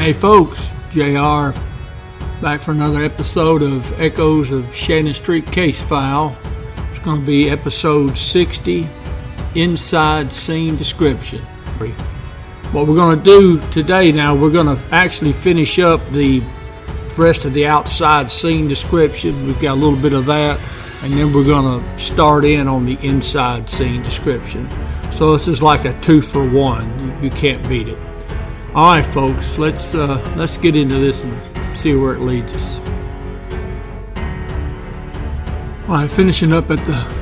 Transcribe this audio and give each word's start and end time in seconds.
Hey 0.00 0.14
folks, 0.14 0.58
JR 0.92 1.52
back 2.40 2.62
for 2.62 2.70
another 2.70 3.04
episode 3.04 3.62
of 3.62 4.00
Echoes 4.00 4.50
of 4.50 4.74
Shannon 4.74 5.12
Street 5.12 5.44
Case 5.52 5.84
File. 5.84 6.34
It's 6.90 7.04
going 7.04 7.20
to 7.20 7.26
be 7.26 7.50
episode 7.50 8.16
60 8.16 8.88
Inside 9.56 10.32
Scene 10.32 10.76
Description. 10.76 11.40
What 12.72 12.86
we're 12.86 12.94
going 12.94 13.18
to 13.18 13.22
do 13.22 13.60
today 13.72 14.10
now, 14.10 14.34
we're 14.34 14.50
going 14.50 14.74
to 14.74 14.82
actually 14.90 15.34
finish 15.34 15.78
up 15.78 16.00
the 16.12 16.42
rest 17.18 17.44
of 17.44 17.52
the 17.52 17.66
outside 17.66 18.30
scene 18.30 18.68
description. 18.68 19.46
We've 19.46 19.60
got 19.60 19.74
a 19.74 19.80
little 19.80 20.00
bit 20.00 20.14
of 20.14 20.24
that, 20.24 20.58
and 21.04 21.12
then 21.12 21.30
we're 21.34 21.44
going 21.44 21.78
to 21.78 22.00
start 22.00 22.46
in 22.46 22.68
on 22.68 22.86
the 22.86 22.98
inside 23.06 23.68
scene 23.68 24.02
description. 24.02 24.66
So 25.12 25.36
this 25.36 25.46
is 25.46 25.60
like 25.60 25.84
a 25.84 25.92
two 26.00 26.22
for 26.22 26.48
one. 26.48 27.22
You 27.22 27.28
can't 27.28 27.68
beat 27.68 27.88
it. 27.88 28.09
All 28.72 28.92
right, 28.92 29.04
folks, 29.04 29.58
let's 29.58 29.96
uh, 29.96 30.16
let's 30.36 30.56
get 30.56 30.76
into 30.76 30.96
this 31.00 31.24
and 31.24 31.76
see 31.76 31.96
where 31.96 32.14
it 32.14 32.20
leads 32.20 32.52
us. 32.52 32.78
All 35.88 35.96
right, 35.96 36.08
finishing 36.08 36.52
up 36.52 36.70
at 36.70 36.78
the 36.86 37.20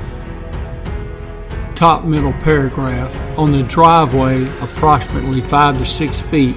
top 1.74 2.05
middle 2.05 2.34
paragraph 2.34 3.16
on 3.38 3.52
the 3.52 3.62
driveway, 3.62 4.43
approximately 4.61 5.41
five 5.41 5.79
to 5.79 5.87
six 5.87 6.21
feet 6.21 6.55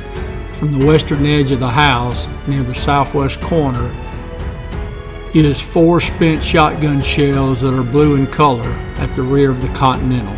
from 0.55 0.77
the 0.77 0.85
western 0.85 1.25
edge 1.25 1.51
of 1.51 1.61
the 1.61 1.69
house, 1.69 2.27
near 2.45 2.61
the 2.61 2.75
southwest 2.75 3.39
corner, 3.39 3.95
is 5.33 5.61
four 5.61 6.01
spent 6.01 6.43
shotgun 6.43 7.01
shells 7.01 7.61
that 7.61 7.73
are 7.73 7.81
blue 7.81 8.15
in 8.15 8.27
color 8.27 8.69
at 8.97 9.15
the 9.15 9.21
rear 9.21 9.51
of 9.51 9.61
the 9.61 9.69
Continental. 9.69 10.35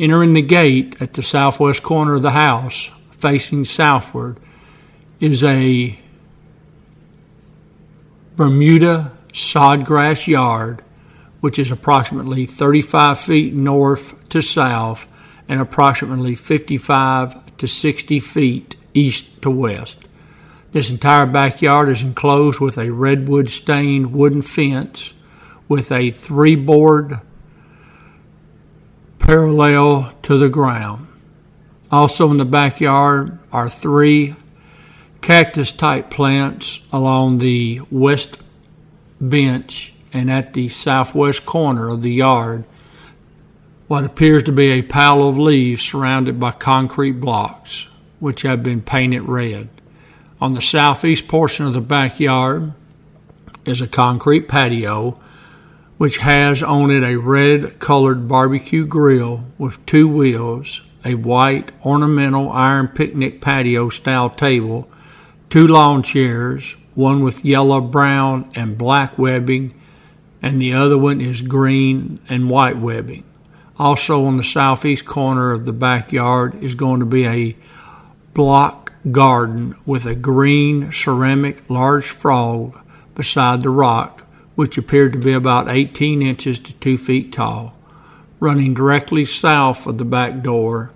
Entering 0.00 0.34
the 0.34 0.42
gate 0.42 0.96
at 0.98 1.14
the 1.14 1.22
southwest 1.22 1.84
corner 1.84 2.14
of 2.14 2.22
the 2.22 2.32
house, 2.32 2.90
facing 3.22 3.64
southward, 3.64 4.38
is 5.20 5.44
a 5.44 5.98
Bermuda 8.34 9.12
sodgrass 9.32 10.26
yard, 10.26 10.82
which 11.40 11.58
is 11.58 11.70
approximately 11.70 12.44
35 12.44 13.18
feet 13.18 13.54
north 13.54 14.28
to 14.30 14.42
south 14.42 15.06
and 15.48 15.60
approximately 15.60 16.34
55 16.34 17.56
to 17.58 17.68
60 17.68 18.20
feet 18.20 18.76
east 18.94 19.40
to 19.42 19.50
west. 19.50 20.00
This 20.72 20.90
entire 20.90 21.26
backyard 21.26 21.88
is 21.88 22.02
enclosed 22.02 22.58
with 22.58 22.78
a 22.78 22.90
redwood 22.90 23.50
stained 23.50 24.12
wooden 24.12 24.42
fence 24.42 25.12
with 25.68 25.92
a 25.92 26.10
three 26.10 26.56
board 26.56 27.20
parallel 29.18 30.12
to 30.22 30.36
the 30.38 30.48
ground. 30.48 31.06
Also 31.92 32.30
in 32.30 32.38
the 32.38 32.46
backyard 32.46 33.38
are 33.52 33.68
three 33.68 34.34
cactus 35.20 35.70
type 35.70 36.10
plants 36.10 36.80
along 36.90 37.38
the 37.38 37.80
west 37.90 38.38
bench 39.20 39.92
and 40.12 40.30
at 40.30 40.54
the 40.54 40.68
southwest 40.68 41.44
corner 41.44 41.90
of 41.90 42.02
the 42.02 42.10
yard 42.10 42.64
what 43.86 44.04
appears 44.04 44.42
to 44.42 44.52
be 44.52 44.70
a 44.70 44.82
pile 44.82 45.22
of 45.28 45.38
leaves 45.38 45.82
surrounded 45.82 46.40
by 46.40 46.50
concrete 46.50 47.12
blocks 47.12 47.86
which 48.20 48.42
have 48.42 48.62
been 48.62 48.80
painted 48.80 49.20
red. 49.22 49.68
On 50.40 50.54
the 50.54 50.62
southeast 50.62 51.28
portion 51.28 51.66
of 51.66 51.74
the 51.74 51.80
backyard 51.82 52.72
is 53.66 53.82
a 53.82 53.86
concrete 53.86 54.48
patio 54.48 55.20
which 55.98 56.18
has 56.18 56.62
on 56.62 56.90
it 56.90 57.04
a 57.04 57.16
red 57.16 57.78
colored 57.78 58.26
barbecue 58.26 58.86
grill 58.86 59.44
with 59.58 59.84
two 59.84 60.08
wheels, 60.08 60.80
a 61.04 61.14
white 61.14 61.72
ornamental 61.84 62.50
iron 62.50 62.88
picnic 62.88 63.40
patio 63.40 63.88
style 63.88 64.30
table, 64.30 64.88
two 65.50 65.66
lawn 65.66 66.02
chairs, 66.02 66.76
one 66.94 67.22
with 67.22 67.44
yellow, 67.44 67.80
brown, 67.80 68.50
and 68.54 68.78
black 68.78 69.18
webbing, 69.18 69.74
and 70.40 70.60
the 70.60 70.72
other 70.72 70.98
one 70.98 71.20
is 71.20 71.42
green 71.42 72.20
and 72.28 72.50
white 72.50 72.78
webbing. 72.78 73.24
Also, 73.78 74.24
on 74.24 74.36
the 74.36 74.44
southeast 74.44 75.04
corner 75.06 75.52
of 75.52 75.64
the 75.66 75.72
backyard 75.72 76.54
is 76.62 76.74
going 76.74 77.00
to 77.00 77.06
be 77.06 77.26
a 77.26 77.56
block 78.34 78.92
garden 79.10 79.74
with 79.84 80.06
a 80.06 80.14
green 80.14 80.92
ceramic 80.92 81.68
large 81.68 82.08
frog 82.08 82.78
beside 83.14 83.62
the 83.62 83.70
rock, 83.70 84.26
which 84.54 84.78
appeared 84.78 85.12
to 85.12 85.18
be 85.18 85.32
about 85.32 85.68
18 85.68 86.22
inches 86.22 86.58
to 86.60 86.72
2 86.74 86.96
feet 86.98 87.32
tall, 87.32 87.74
running 88.38 88.74
directly 88.74 89.24
south 89.24 89.86
of 89.86 89.98
the 89.98 90.04
back 90.04 90.42
door. 90.42 90.91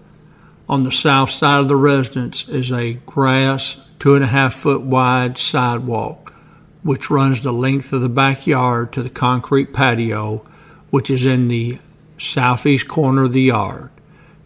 On 0.68 0.84
the 0.84 0.92
south 0.92 1.30
side 1.30 1.60
of 1.60 1.68
the 1.68 1.76
residence 1.76 2.48
is 2.48 2.72
a 2.72 2.94
grass, 3.06 3.76
two 3.98 4.14
and 4.14 4.24
a 4.24 4.28
half 4.28 4.54
foot 4.54 4.82
wide 4.82 5.38
sidewalk, 5.38 6.34
which 6.82 7.10
runs 7.10 7.42
the 7.42 7.52
length 7.52 7.92
of 7.92 8.02
the 8.02 8.08
backyard 8.08 8.92
to 8.92 9.02
the 9.02 9.10
concrete 9.10 9.72
patio, 9.72 10.44
which 10.90 11.10
is 11.10 11.24
in 11.24 11.48
the 11.48 11.78
southeast 12.18 12.88
corner 12.88 13.24
of 13.24 13.32
the 13.32 13.42
yard. 13.42 13.90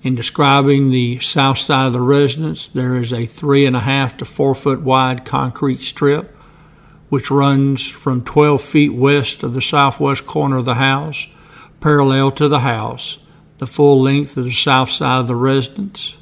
In 0.02 0.14
describing 0.14 0.90
the 0.90 1.20
south 1.20 1.58
side 1.58 1.86
of 1.86 1.92
the 1.92 2.00
residence, 2.00 2.66
there 2.68 2.96
is 2.96 3.12
a 3.12 3.26
three 3.26 3.66
and 3.66 3.76
a 3.76 3.80
half 3.80 4.16
to 4.18 4.24
four 4.24 4.54
foot 4.54 4.80
wide 4.80 5.24
concrete 5.24 5.80
strip 5.80 6.36
which 7.10 7.30
runs 7.30 7.90
from 7.90 8.22
12 8.22 8.62
feet 8.62 8.94
west 8.94 9.42
of 9.42 9.52
the 9.52 9.60
southwest 9.60 10.24
corner 10.24 10.56
of 10.56 10.64
the 10.64 10.76
house, 10.76 11.26
parallel 11.80 12.30
to 12.30 12.48
the 12.48 12.60
house, 12.60 13.18
the 13.60 13.66
full 13.66 14.00
length 14.00 14.38
of 14.38 14.44
the 14.46 14.52
south 14.52 14.90
side 14.90 15.20
of 15.20 15.26
the 15.28 15.36
residence. 15.36 16.16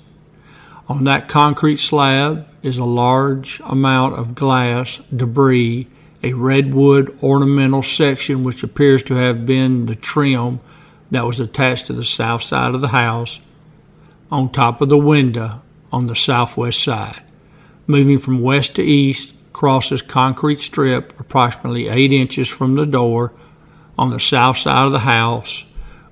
On 0.88 1.04
that 1.04 1.28
concrete 1.28 1.78
slab 1.78 2.49
is 2.65 2.78
a 2.78 2.84
large 2.84 3.60
amount 3.60 4.16
of 4.16 4.34
glass 4.34 5.00
debris, 5.15 5.87
a 6.21 6.32
redwood 6.32 7.16
ornamental 7.22 7.84
section 7.84 8.43
which 8.43 8.65
appears 8.65 9.04
to 9.04 9.15
have 9.15 9.47
been 9.47 9.87
the 9.87 9.94
trim 9.94 10.59
that 11.12 11.25
was 11.25 11.38
attached 11.38 11.87
to 11.87 11.93
the 11.93 12.04
south 12.04 12.43
side 12.43 12.75
of 12.75 12.81
the 12.81 12.88
house 12.88 13.38
on 14.32 14.50
top 14.50 14.81
of 14.81 14.88
the 14.88 14.98
window 14.98 15.62
on 15.93 16.09
the 16.09 16.16
southwest 16.16 16.82
side. 16.82 17.22
Moving 17.87 18.19
from 18.19 18.43
west 18.43 18.75
to 18.77 18.82
east 18.82 19.32
crosses 19.53 20.03
concrete 20.03 20.60
strip 20.60 21.19
approximately 21.21 21.87
8 21.87 22.12
inches 22.12 22.48
from 22.48 22.75
the 22.75 22.84
door 22.84 23.32
on 23.97 24.10
the 24.10 24.19
south 24.19 24.59
side 24.59 24.87
of 24.87 24.93
the 24.93 25.00
house, 25.00 25.65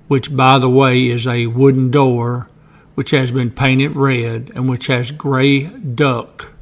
which, 0.08 0.34
by 0.34 0.58
the 0.58 0.68
way, 0.68 1.06
is 1.06 1.26
a 1.26 1.46
wooden 1.46 1.90
door 1.90 2.48
which 2.94 3.10
has 3.10 3.30
been 3.30 3.50
painted 3.50 3.94
red 3.94 4.50
and 4.54 4.68
which 4.68 4.86
has 4.86 5.10
gray 5.10 5.64
duck 5.64 6.52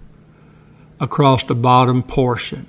across 0.98 1.44
the 1.44 1.54
bottom 1.54 2.02
portion, 2.02 2.66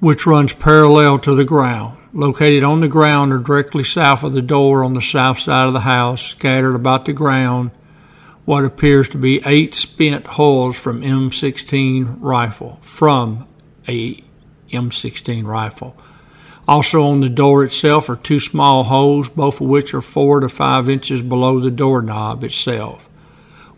which 0.00 0.26
runs 0.26 0.52
parallel 0.52 1.18
to 1.18 1.34
the 1.34 1.44
ground 1.44 1.98
located 2.14 2.62
on 2.62 2.80
the 2.80 2.88
ground 2.88 3.32
or 3.32 3.38
directly 3.38 3.84
south 3.84 4.22
of 4.22 4.32
the 4.32 4.42
door 4.42 4.84
on 4.84 4.94
the 4.94 5.02
south 5.02 5.38
side 5.38 5.66
of 5.66 5.72
the 5.72 5.80
house, 5.80 6.22
scattered 6.22 6.74
about 6.74 7.04
the 7.04 7.12
ground, 7.12 7.72
what 8.44 8.64
appears 8.64 9.08
to 9.08 9.18
be 9.18 9.42
eight 9.44 9.74
spent 9.74 10.26
holes 10.26 10.76
from 10.76 11.02
M16 11.02 12.16
rifle, 12.20 12.78
from 12.82 13.48
a 13.88 14.22
M16 14.70 15.44
rifle. 15.44 15.96
Also 16.66 17.02
on 17.02 17.20
the 17.20 17.28
door 17.28 17.62
itself 17.62 18.08
are 18.08 18.16
two 18.16 18.40
small 18.40 18.84
holes, 18.84 19.28
both 19.28 19.60
of 19.60 19.66
which 19.66 19.92
are 19.92 20.00
four 20.00 20.40
to 20.40 20.48
five 20.48 20.88
inches 20.88 21.22
below 21.22 21.60
the 21.60 21.70
doorknob 21.70 22.42
itself. 22.42 23.08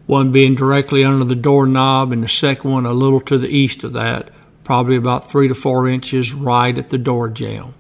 One 0.07 0.31
being 0.31 0.55
directly 0.55 1.03
under 1.03 1.25
the 1.25 1.35
doorknob 1.35 2.13
and 2.13 2.23
the 2.23 2.29
second 2.29 2.71
one 2.71 2.87
a 2.87 2.93
little 2.93 3.21
to 3.21 3.39
the 3.39 3.49
east 3.49 3.83
of 3.83 3.93
that, 3.95 4.31
probably 4.63 4.95
about 4.95 5.29
three 5.29 5.49
to 5.49 5.55
four 5.55 5.89
inches 5.89 6.33
right 6.33 6.79
at 6.79 6.91
the 6.91 6.99
door 6.99 7.29
jamb. 7.29 7.75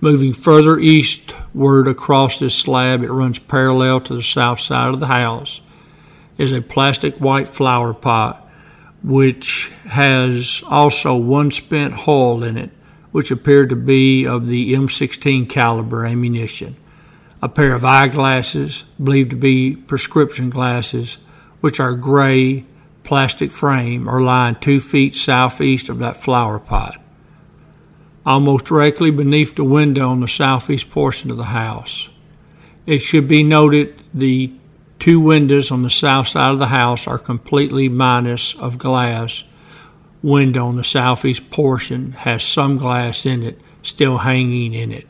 Moving 0.00 0.32
further 0.32 0.78
eastward 0.78 1.88
across 1.88 2.38
this 2.38 2.54
slab, 2.54 3.02
it 3.02 3.10
runs 3.10 3.40
parallel 3.40 4.00
to 4.02 4.14
the 4.14 4.22
south 4.22 4.60
side 4.60 4.94
of 4.94 5.00
the 5.00 5.08
house, 5.08 5.60
is 6.36 6.52
a 6.52 6.62
plastic 6.62 7.16
white 7.16 7.48
flower 7.48 7.92
pot, 7.92 8.48
which 9.02 9.72
has 9.88 10.62
also 10.68 11.16
one 11.16 11.50
spent 11.50 11.94
hole 11.94 12.44
in 12.44 12.56
it, 12.56 12.70
which 13.12 13.30
appeared 13.30 13.68
to 13.70 13.76
be 13.76 14.26
of 14.26 14.46
the 14.46 14.74
M16 14.74 15.48
caliber 15.48 16.04
ammunition. 16.04 16.76
A 17.40 17.48
pair 17.48 17.74
of 17.74 17.84
eyeglasses, 17.84 18.84
believed 19.02 19.30
to 19.30 19.36
be 19.36 19.76
prescription 19.76 20.50
glasses, 20.50 21.18
which 21.60 21.80
are 21.80 21.94
gray 21.94 22.64
plastic 23.04 23.50
frame, 23.50 24.08
are 24.08 24.20
lying 24.20 24.56
two 24.56 24.80
feet 24.80 25.14
southeast 25.14 25.88
of 25.88 25.98
that 25.98 26.16
flower 26.16 26.58
pot 26.58 27.00
almost 28.28 28.66
directly 28.66 29.10
beneath 29.10 29.56
the 29.56 29.64
window 29.64 30.10
on 30.10 30.20
the 30.20 30.28
southeast 30.28 30.90
portion 30.90 31.30
of 31.30 31.38
the 31.38 31.44
house. 31.44 32.10
It 32.84 32.98
should 32.98 33.26
be 33.26 33.42
noted 33.42 34.02
the 34.12 34.52
two 34.98 35.18
windows 35.18 35.70
on 35.70 35.82
the 35.82 35.88
south 35.88 36.28
side 36.28 36.52
of 36.52 36.58
the 36.58 36.66
house 36.66 37.06
are 37.06 37.18
completely 37.18 37.88
minus 37.88 38.54
of 38.56 38.76
glass. 38.76 39.44
Window 40.22 40.66
on 40.66 40.76
the 40.76 40.84
southeast 40.84 41.50
portion 41.50 42.12
has 42.12 42.42
some 42.42 42.76
glass 42.76 43.24
in 43.24 43.42
it 43.42 43.60
still 43.82 44.18
hanging 44.18 44.74
in 44.74 44.92
it. 44.92 45.06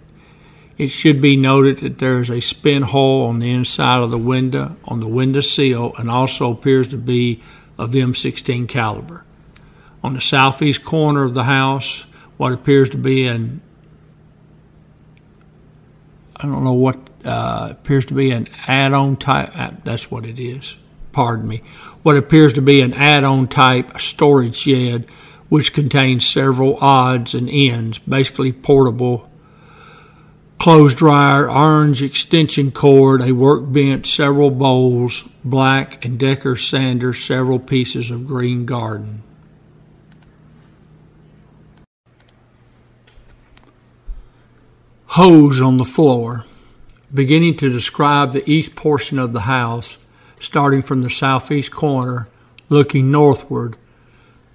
It 0.77 0.89
should 0.89 1.21
be 1.21 1.37
noted 1.37 1.79
that 1.79 1.99
there 1.99 2.21
is 2.21 2.31
a 2.31 2.41
spin 2.41 2.83
hole 2.83 3.27
on 3.27 3.41
the 3.41 3.51
inside 3.51 4.03
of 4.03 4.11
the 4.11 4.19
window 4.19 4.77
on 4.85 5.01
the 5.01 5.09
window 5.09 5.41
sill 5.41 5.93
and 5.99 6.11
also 6.11 6.53
appears 6.53 6.89
to 6.89 6.97
be 6.97 7.43
of 7.77 7.91
M16 7.91 8.69
caliber. 8.69 9.25
On 10.05 10.15
the 10.15 10.21
southeast 10.21 10.85
corner 10.85 11.25
of 11.25 11.35
the 11.35 11.45
house, 11.45 12.07
what 12.37 12.53
appears 12.53 12.89
to 12.91 12.99
be 12.99 13.27
an 13.27 13.61
I 16.37 16.47
don't 16.47 16.63
know 16.63 16.73
what 16.73 16.99
uh, 17.25 17.69
appears 17.73 18.07
to 18.07 18.15
be 18.15 18.31
an 18.31 18.49
add-on 18.69 19.17
type. 19.17 19.51
Uh, 19.59 19.73
that's 19.83 20.09
what 20.09 20.25
it 20.25 20.39
is. 20.39 20.77
Pardon 21.19 21.49
me. 21.49 21.62
What 22.05 22.17
appears 22.17 22.53
to 22.53 22.62
be 22.62 22.81
an 22.81 22.94
add-on 22.94 23.49
type 23.49 23.99
storage 23.99 24.55
shed, 24.55 25.05
which 25.49 25.73
contains 25.73 26.25
several 26.25 26.76
odds 26.76 27.35
and 27.35 27.50
ends, 27.50 27.99
basically 27.99 28.53
portable 28.53 29.29
clothes 30.61 30.94
dryer, 30.94 31.50
orange 31.50 32.05
extension 32.05 32.70
cord, 32.70 33.20
a 33.20 33.32
workbench, 33.32 34.06
several 34.06 34.53
bowls, 34.53 35.25
black 35.44 36.05
and 36.05 36.20
Decker 36.20 36.55
sander, 36.55 37.12
several 37.12 37.59
pieces 37.59 38.12
of 38.12 38.25
green 38.25 38.64
garden. 38.64 39.25
Hose 45.06 45.61
on 45.61 45.79
the 45.79 45.85
floor, 45.85 46.44
beginning 47.12 47.56
to 47.56 47.69
describe 47.69 48.31
the 48.31 48.49
east 48.49 48.76
portion 48.76 49.19
of 49.19 49.32
the 49.32 49.41
house, 49.41 49.97
starting 50.40 50.82
from 50.82 51.02
the 51.02 51.11
southeast 51.11 51.73
corner, 51.73 52.29
looking 52.69 53.11
northward, 53.11 53.76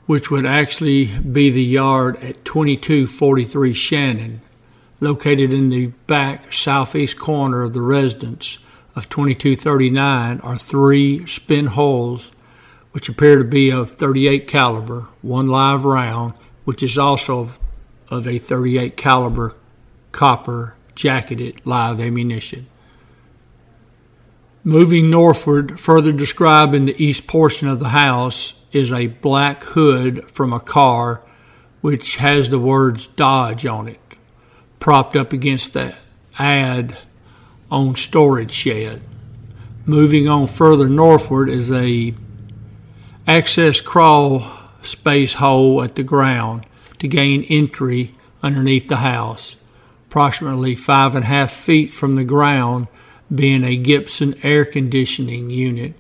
which 0.06 0.30
would 0.30 0.46
actually 0.46 1.06
be 1.06 1.50
the 1.50 1.64
yard 1.64 2.16
at 2.24 2.44
2243 2.46 3.74
Shannon 3.74 4.42
located 5.00 5.52
in 5.54 5.70
the 5.70 5.88
back 6.08 6.54
southeast 6.54 7.20
corner 7.20 7.62
of 7.62 7.74
the 7.74 7.82
residence 7.82 8.58
of 8.96 9.10
2239 9.10 10.40
are 10.40 10.58
three 10.58 11.26
spin 11.28 11.68
holes 11.68 12.32
which 12.92 13.10
appear 13.10 13.38
to 13.38 13.44
be 13.44 13.72
of 13.72 13.92
38 13.92 14.48
caliber, 14.48 15.08
one 15.22 15.48
live 15.48 15.84
round, 15.84 16.34
which 16.64 16.84
is 16.84 16.98
also 16.98 17.50
of 18.10 18.28
a 18.28 18.38
38 18.38 18.96
caliber 18.96 19.56
copper 20.12 20.76
jacketed 20.94 21.60
live 21.66 22.00
ammunition. 22.00 22.68
Moving 24.64 25.10
northward, 25.10 25.80
further 25.80 26.14
described 26.14 26.74
in 26.74 26.86
the 26.86 27.04
east 27.04 27.28
portion 27.28 27.68
of 27.68 27.80
the 27.80 27.90
house, 27.90 28.54
is 28.72 28.92
a 28.92 29.08
black 29.08 29.64
hood 29.64 30.30
from 30.30 30.54
a 30.54 30.60
car 30.60 31.22
which 31.82 32.16
has 32.16 32.50
the 32.50 32.60
words 32.60 33.08
Dodge 33.08 33.66
on 33.66 33.88
it 33.88 34.00
propped 34.84 35.16
up 35.16 35.32
against 35.32 35.72
the 35.72 35.96
ad 36.38 36.98
on 37.72 37.96
storage 37.96 38.52
shed. 38.52 39.02
Moving 39.86 40.28
on 40.28 40.46
further 40.46 40.90
northward 40.90 41.48
is 41.48 41.72
a 41.72 42.14
access 43.26 43.80
crawl 43.80 44.46
space 44.82 45.34
hole 45.36 45.82
at 45.82 45.96
the 45.96 46.04
ground 46.04 46.66
to 47.00 47.08
gain 47.08 47.44
entry 47.44 48.14
underneath 48.42 48.90
the 48.90 48.98
house, 48.98 49.56
approximately 50.08 50.76
five 50.76 51.16
and 51.16 51.24
a 51.24 51.28
half 51.28 51.52
feet 51.52 51.94
from 51.94 52.18
the 52.18 52.26
ground, 52.26 52.88
being 53.34 53.64
a 53.64 53.78
Gibson 53.78 54.36
air 54.44 54.66
conditioning 54.66 55.50
unit 55.50 55.96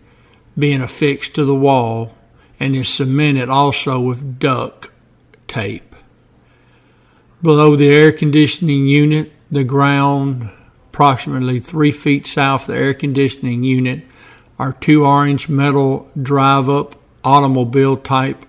being 0.57 0.81
affixed 0.81 1.35
to 1.35 1.45
the 1.45 1.55
wall 1.55 2.15
and 2.59 2.75
is 2.75 2.89
cemented 2.89 3.49
also 3.49 3.99
with 3.99 4.39
duct 4.39 4.89
tape. 5.47 5.95
Below 7.41 7.75
the 7.75 7.89
air 7.89 8.11
conditioning 8.11 8.87
unit, 8.87 9.31
the 9.51 9.63
ground, 9.63 10.49
approximately 10.89 11.59
three 11.59 11.91
feet 11.91 12.25
south 12.25 12.69
of 12.69 12.75
the 12.75 12.81
air 12.81 12.93
conditioning 12.93 13.63
unit, 13.63 14.03
are 14.57 14.73
two 14.73 15.05
orange 15.05 15.49
metal 15.49 16.09
drive 16.21 16.69
up 16.69 16.95
automobile 17.23 17.97
type 17.97 18.45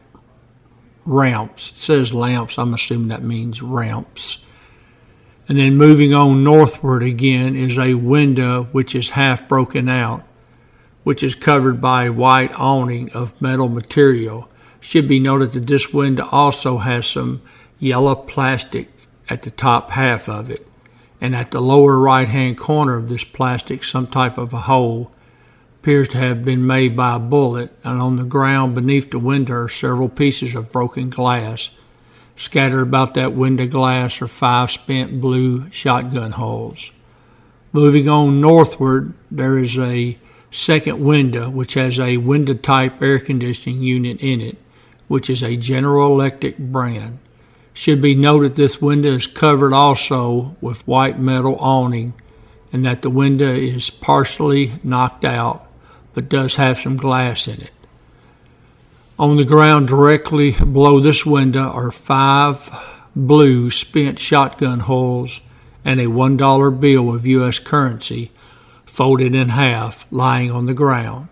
ramps. 1.04 1.70
It 1.70 1.78
says 1.78 2.14
lamps, 2.14 2.58
I'm 2.58 2.74
assuming 2.74 3.08
that 3.08 3.22
means 3.22 3.62
ramps. 3.62 4.38
And 5.48 5.58
then 5.58 5.76
moving 5.76 6.14
on 6.14 6.42
northward 6.42 7.02
again 7.02 7.54
is 7.54 7.76
a 7.76 7.94
window 7.94 8.64
which 8.72 8.94
is 8.94 9.10
half 9.10 9.46
broken 9.46 9.88
out, 9.88 10.22
which 11.02 11.22
is 11.22 11.34
covered 11.34 11.80
by 11.80 12.04
a 12.04 12.12
white 12.12 12.52
awning 12.58 13.12
of 13.12 13.40
metal 13.40 13.68
material. 13.68 14.48
Should 14.80 15.06
be 15.08 15.20
noted 15.20 15.52
that 15.52 15.66
this 15.66 15.92
window 15.92 16.28
also 16.30 16.78
has 16.78 17.06
some 17.06 17.42
yellow 17.78 18.14
plastic 18.14 18.88
at 19.28 19.42
the 19.42 19.50
top 19.50 19.90
half 19.90 20.28
of 20.28 20.50
it, 20.50 20.66
and 21.20 21.34
at 21.34 21.50
the 21.50 21.60
lower 21.60 21.98
right 21.98 22.28
hand 22.28 22.58
corner 22.58 22.96
of 22.96 23.08
this 23.08 23.24
plastic, 23.24 23.84
some 23.84 24.06
type 24.06 24.38
of 24.38 24.52
a 24.52 24.60
hole 24.60 25.10
appears 25.80 26.08
to 26.08 26.18
have 26.18 26.44
been 26.44 26.66
made 26.66 26.96
by 26.96 27.16
a 27.16 27.18
bullet, 27.18 27.70
and 27.84 28.00
on 28.00 28.16
the 28.16 28.24
ground 28.24 28.74
beneath 28.74 29.10
the 29.10 29.18
window 29.18 29.54
are 29.54 29.68
several 29.68 30.08
pieces 30.08 30.54
of 30.54 30.72
broken 30.72 31.10
glass. 31.10 31.70
Scattered 32.36 32.82
about 32.82 33.14
that 33.14 33.34
window 33.34 33.66
glass 33.66 34.20
are 34.20 34.26
five 34.26 34.70
spent 34.70 35.20
blue 35.20 35.70
shotgun 35.70 36.32
holes. 36.32 36.90
Moving 37.72 38.08
on 38.08 38.40
northward, 38.40 39.14
there 39.30 39.56
is 39.56 39.78
a 39.78 40.18
second 40.50 41.04
window 41.04 41.48
which 41.50 41.74
has 41.74 41.98
a 41.98 42.16
window 42.16 42.54
type 42.54 43.00
air 43.02 43.18
conditioning 43.18 43.82
unit 43.82 44.20
in 44.20 44.40
it, 44.40 44.56
which 45.08 45.30
is 45.30 45.42
a 45.42 45.56
General 45.56 46.12
Electric 46.12 46.58
brand. 46.58 47.18
Should 47.72 48.00
be 48.00 48.14
noted 48.14 48.54
this 48.54 48.80
window 48.80 49.14
is 49.14 49.26
covered 49.26 49.72
also 49.72 50.56
with 50.60 50.86
white 50.86 51.18
metal 51.18 51.56
awning 51.56 52.14
and 52.72 52.84
that 52.86 53.02
the 53.02 53.10
window 53.10 53.52
is 53.52 53.90
partially 53.90 54.72
knocked 54.82 55.24
out 55.24 55.66
but 56.14 56.28
does 56.28 56.56
have 56.56 56.78
some 56.78 56.96
glass 56.96 57.48
in 57.48 57.60
it. 57.60 57.72
On 59.16 59.36
the 59.36 59.44
ground 59.44 59.86
directly 59.86 60.50
below 60.50 60.98
this 60.98 61.24
window 61.24 61.70
are 61.70 61.92
five 61.92 62.68
blue 63.14 63.70
spent 63.70 64.18
shotgun 64.18 64.80
holes 64.80 65.40
and 65.84 66.00
a 66.00 66.06
$1 66.06 66.80
bill 66.80 67.14
of 67.14 67.24
U.S. 67.24 67.60
currency 67.60 68.32
folded 68.84 69.32
in 69.32 69.50
half 69.50 70.04
lying 70.10 70.50
on 70.50 70.66
the 70.66 70.74
ground, 70.74 71.28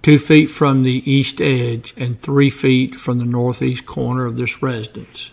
two 0.00 0.18
feet 0.18 0.46
from 0.46 0.82
the 0.82 1.10
east 1.10 1.42
edge 1.42 1.92
and 1.94 2.18
three 2.18 2.48
feet 2.48 2.94
from 2.94 3.18
the 3.18 3.26
northeast 3.26 3.84
corner 3.84 4.24
of 4.24 4.38
this 4.38 4.62
residence. 4.62 5.30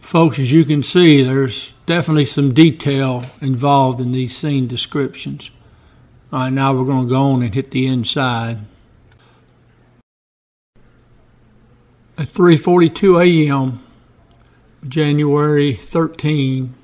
Folks, 0.00 0.38
as 0.38 0.52
you 0.52 0.64
can 0.64 0.82
see, 0.82 1.22
there's 1.22 1.74
definitely 1.84 2.24
some 2.24 2.54
detail 2.54 3.26
involved 3.42 4.00
in 4.00 4.12
these 4.12 4.34
scene 4.34 4.66
descriptions. 4.66 5.50
All 6.32 6.38
right, 6.38 6.52
now 6.52 6.72
we're 6.72 6.86
going 6.86 7.08
to 7.08 7.12
go 7.12 7.32
on 7.32 7.42
and 7.42 7.54
hit 7.54 7.72
the 7.72 7.86
inside. 7.86 8.60
At 12.18 12.26
3:42 12.30 13.48
a.m., 13.48 13.80
January 14.88 15.72
13, 15.72 16.74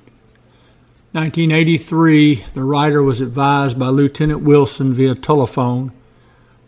1983, 1.11 2.45
the 2.53 2.63
writer 2.63 3.03
was 3.03 3.19
advised 3.19 3.77
by 3.77 3.89
Lieutenant 3.89 4.43
Wilson 4.43 4.93
via 4.93 5.13
telephone 5.13 5.91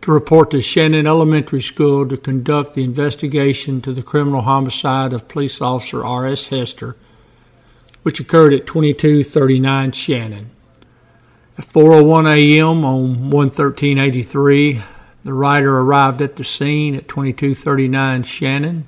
to 0.01 0.11
report 0.11 0.51
to 0.51 0.59
Shannon 0.59 1.07
Elementary 1.07 1.61
School 1.61 2.05
to 2.09 2.17
conduct 2.17 2.73
the 2.73 2.83
investigation 2.83 3.79
to 3.79 3.93
the 3.93 4.03
criminal 4.03 4.41
homicide 4.41 5.13
of 5.13 5.29
police 5.29 5.61
officer 5.61 6.03
R.S. 6.03 6.47
Hester, 6.47 6.97
which 8.03 8.19
occurred 8.19 8.51
at 8.51 8.67
2239 8.67 9.93
Shannon. 9.93 10.49
At 11.57 11.63
4:01 11.63 12.27
a.m. 12.35 12.83
on 12.83 13.29
11383, 13.29 14.81
the 15.27 15.33
writer 15.33 15.77
arrived 15.77 16.21
at 16.21 16.37
the 16.37 16.43
scene 16.45 16.95
at 16.95 17.09
2239 17.09 18.23
Shannon. 18.23 18.87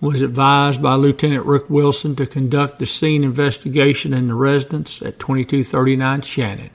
Was 0.00 0.22
advised 0.22 0.80
by 0.80 0.94
Lieutenant 0.94 1.44
Rick 1.44 1.68
Wilson 1.68 2.16
to 2.16 2.24
conduct 2.24 2.78
the 2.78 2.86
scene 2.86 3.22
investigation 3.22 4.14
in 4.14 4.28
the 4.28 4.34
residence 4.34 5.02
at 5.02 5.18
2239 5.18 6.22
Shannon. 6.22 6.70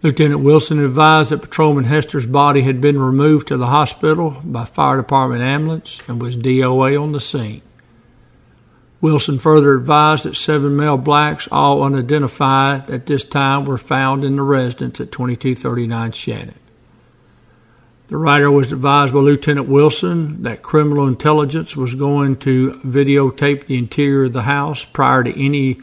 Lieutenant 0.00 0.40
Wilson 0.40 0.78
advised 0.78 1.28
that 1.28 1.42
Patrolman 1.42 1.84
Hester's 1.84 2.24
body 2.24 2.62
had 2.62 2.80
been 2.80 2.98
removed 2.98 3.48
to 3.48 3.58
the 3.58 3.66
hospital 3.66 4.40
by 4.42 4.64
fire 4.64 4.96
department 4.96 5.42
ambulance 5.42 6.00
and 6.08 6.18
was 6.18 6.34
DOA 6.34 6.98
on 6.98 7.12
the 7.12 7.20
scene. 7.20 7.60
Wilson 9.02 9.38
further 9.38 9.74
advised 9.74 10.24
that 10.24 10.34
seven 10.34 10.74
male 10.74 10.96
blacks, 10.96 11.46
all 11.52 11.82
unidentified 11.82 12.88
at 12.88 13.04
this 13.04 13.22
time, 13.22 13.66
were 13.66 13.76
found 13.76 14.24
in 14.24 14.36
the 14.36 14.42
residence 14.42 14.98
at 14.98 15.12
2239 15.12 16.12
Shannon. 16.12 16.54
The 18.08 18.16
writer 18.16 18.50
was 18.50 18.72
advised 18.72 19.12
by 19.12 19.18
Lieutenant 19.18 19.68
Wilson 19.68 20.44
that 20.44 20.62
criminal 20.62 21.08
intelligence 21.08 21.76
was 21.76 21.96
going 21.96 22.36
to 22.36 22.80
videotape 22.84 23.66
the 23.66 23.78
interior 23.78 24.24
of 24.24 24.32
the 24.32 24.42
house 24.42 24.84
prior 24.84 25.24
to 25.24 25.44
any 25.44 25.78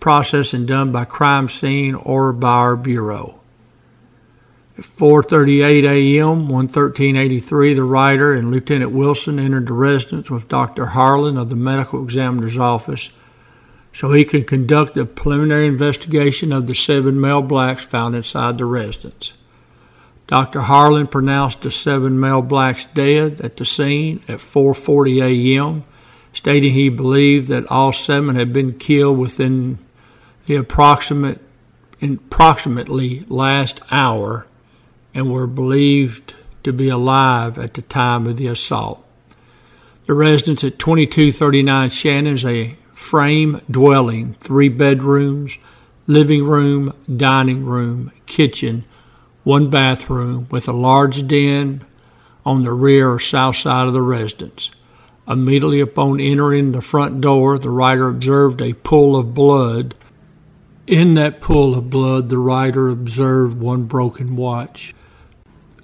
processing 0.00 0.64
done 0.64 0.90
by 0.90 1.04
crime 1.04 1.50
scene 1.50 1.94
or 1.94 2.32
by 2.32 2.48
our 2.48 2.76
bureau. 2.76 3.40
At 4.78 4.84
4:38 4.84 5.84
a.m., 5.84 6.48
11383, 6.48 7.74
the 7.74 7.82
writer 7.82 8.32
and 8.32 8.50
Lieutenant 8.50 8.92
Wilson 8.92 9.38
entered 9.38 9.66
the 9.66 9.74
residence 9.74 10.30
with 10.30 10.48
Dr. 10.48 10.86
Harlan 10.86 11.36
of 11.36 11.50
the 11.50 11.56
medical 11.56 12.02
examiner's 12.02 12.56
office 12.56 13.10
so 13.92 14.12
he 14.12 14.24
could 14.24 14.46
conduct 14.46 14.96
a 14.96 15.04
preliminary 15.04 15.66
investigation 15.66 16.52
of 16.52 16.66
the 16.66 16.74
seven 16.74 17.20
male 17.20 17.42
blacks 17.42 17.84
found 17.84 18.14
inside 18.14 18.56
the 18.56 18.64
residence. 18.64 19.34
Dr. 20.26 20.62
Harlan 20.62 21.06
pronounced 21.06 21.62
the 21.62 21.70
seven 21.70 22.18
male 22.18 22.42
blacks 22.42 22.84
dead 22.86 23.40
at 23.40 23.56
the 23.56 23.64
scene 23.64 24.22
at 24.26 24.38
4:40 24.38 25.22
a.m., 25.22 25.84
stating 26.32 26.72
he 26.72 26.88
believed 26.88 27.48
that 27.48 27.70
all 27.70 27.92
seven 27.92 28.34
had 28.34 28.52
been 28.52 28.78
killed 28.78 29.18
within 29.18 29.78
the 30.46 30.56
approximate 30.56 31.40
approximately 32.02 33.24
last 33.28 33.80
hour 33.90 34.46
and 35.14 35.32
were 35.32 35.46
believed 35.46 36.34
to 36.62 36.72
be 36.72 36.88
alive 36.88 37.58
at 37.58 37.74
the 37.74 37.82
time 37.82 38.26
of 38.26 38.36
the 38.36 38.46
assault. 38.46 39.02
The 40.06 40.12
residence 40.12 40.62
at 40.62 40.78
2239 40.78 41.88
Shannon 41.88 42.34
is 42.34 42.44
a 42.44 42.76
frame 42.92 43.60
dwelling, 43.70 44.34
three 44.40 44.68
bedrooms, 44.68 45.56
living 46.06 46.44
room, 46.44 46.92
dining 47.16 47.64
room, 47.64 48.12
kitchen, 48.26 48.84
one 49.46 49.70
bathroom 49.70 50.44
with 50.50 50.66
a 50.66 50.72
large 50.72 51.24
den 51.28 51.80
on 52.44 52.64
the 52.64 52.72
rear 52.72 53.12
or 53.12 53.20
south 53.20 53.54
side 53.54 53.86
of 53.86 53.92
the 53.92 54.02
residence. 54.02 54.72
Immediately 55.28 55.78
upon 55.78 56.18
entering 56.18 56.72
the 56.72 56.82
front 56.82 57.20
door, 57.20 57.56
the 57.56 57.70
writer 57.70 58.08
observed 58.08 58.60
a 58.60 58.72
pool 58.72 59.14
of 59.14 59.34
blood. 59.34 59.94
In 60.88 61.14
that 61.14 61.40
pool 61.40 61.78
of 61.78 61.90
blood, 61.90 62.28
the 62.28 62.38
writer 62.38 62.88
observed 62.88 63.60
one 63.60 63.84
broken 63.84 64.34
watch. 64.34 64.96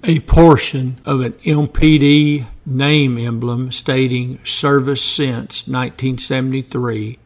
A 0.03 0.19
portion 0.19 0.97
of 1.05 1.21
an 1.21 1.31
MPD 1.45 2.45
name 2.65 3.17
emblem 3.17 3.71
stating 3.71 4.43
service 4.43 5.01
since 5.01 5.65
1973, 5.69 7.17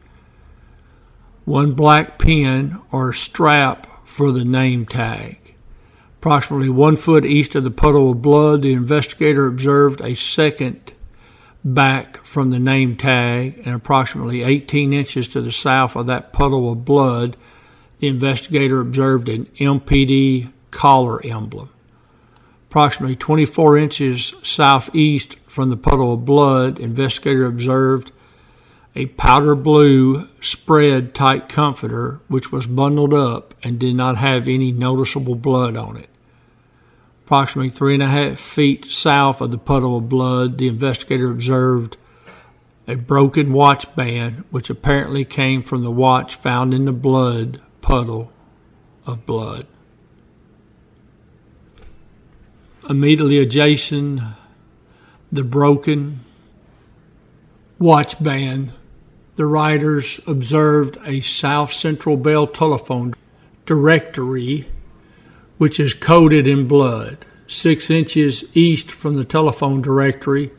one 1.44 1.72
black 1.72 2.16
pin 2.16 2.78
or 2.92 3.12
strap 3.12 3.88
for 4.06 4.30
the 4.30 4.44
name 4.44 4.86
tag. 4.86 5.47
Approximately 6.18 6.68
one 6.68 6.96
foot 6.96 7.24
east 7.24 7.54
of 7.54 7.62
the 7.62 7.70
puddle 7.70 8.10
of 8.10 8.22
blood, 8.22 8.62
the 8.62 8.72
investigator 8.72 9.46
observed 9.46 10.00
a 10.00 10.16
second 10.16 10.92
back 11.64 12.24
from 12.24 12.50
the 12.50 12.58
name 12.58 12.96
tag, 12.96 13.62
and 13.64 13.74
approximately 13.74 14.42
18 14.42 14.92
inches 14.92 15.28
to 15.28 15.40
the 15.40 15.52
south 15.52 15.94
of 15.94 16.08
that 16.08 16.32
puddle 16.32 16.72
of 16.72 16.84
blood, 16.84 17.36
the 18.00 18.08
investigator 18.08 18.80
observed 18.80 19.28
an 19.28 19.46
MPD 19.60 20.52
collar 20.72 21.24
emblem. 21.24 21.70
Approximately 22.68 23.16
24 23.16 23.78
inches 23.78 24.34
southeast 24.42 25.36
from 25.46 25.70
the 25.70 25.76
puddle 25.76 26.12
of 26.12 26.24
blood, 26.24 26.80
investigator 26.80 27.46
observed 27.46 28.10
a 28.98 29.06
powder 29.06 29.54
blue 29.54 30.26
spread 30.40 31.14
tight 31.14 31.48
comforter 31.48 32.20
which 32.26 32.50
was 32.50 32.66
bundled 32.66 33.14
up 33.14 33.54
and 33.62 33.78
did 33.78 33.94
not 33.94 34.16
have 34.16 34.48
any 34.48 34.72
noticeable 34.72 35.36
blood 35.36 35.76
on 35.76 35.96
it. 35.96 36.08
Approximately 37.24 37.70
three 37.70 37.94
and 37.94 38.02
a 38.02 38.08
half 38.08 38.40
feet 38.40 38.84
south 38.86 39.40
of 39.40 39.52
the 39.52 39.58
puddle 39.58 39.98
of 39.98 40.08
blood, 40.08 40.58
the 40.58 40.66
investigator 40.66 41.30
observed 41.30 41.96
a 42.88 42.96
broken 42.96 43.52
watch 43.52 43.94
band 43.94 44.42
which 44.50 44.68
apparently 44.68 45.24
came 45.24 45.62
from 45.62 45.84
the 45.84 45.92
watch 45.92 46.34
found 46.34 46.74
in 46.74 46.84
the 46.84 46.92
blood 46.92 47.60
puddle 47.80 48.32
of 49.06 49.24
blood. 49.24 49.68
Immediately 52.90 53.38
adjacent, 53.38 54.22
the 55.30 55.44
broken 55.44 56.24
watch 57.78 58.20
band, 58.20 58.72
the 59.38 59.46
writers 59.46 60.20
observed 60.26 60.98
a 61.04 61.20
South 61.20 61.72
Central 61.72 62.16
Bell 62.16 62.44
telephone 62.44 63.14
directory 63.66 64.66
which 65.58 65.78
is 65.78 65.94
coated 65.94 66.48
in 66.48 66.66
blood. 66.66 67.24
Six 67.46 67.88
inches 67.88 68.44
east 68.52 68.90
from 68.90 69.14
the 69.14 69.24
telephone 69.24 69.80
directory, 69.80 70.50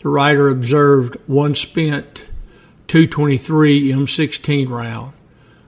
the 0.00 0.08
writer 0.08 0.48
observed 0.48 1.16
one 1.26 1.56
spent 1.56 2.28
223 2.86 3.90
M16 3.90 4.68
round. 4.68 5.14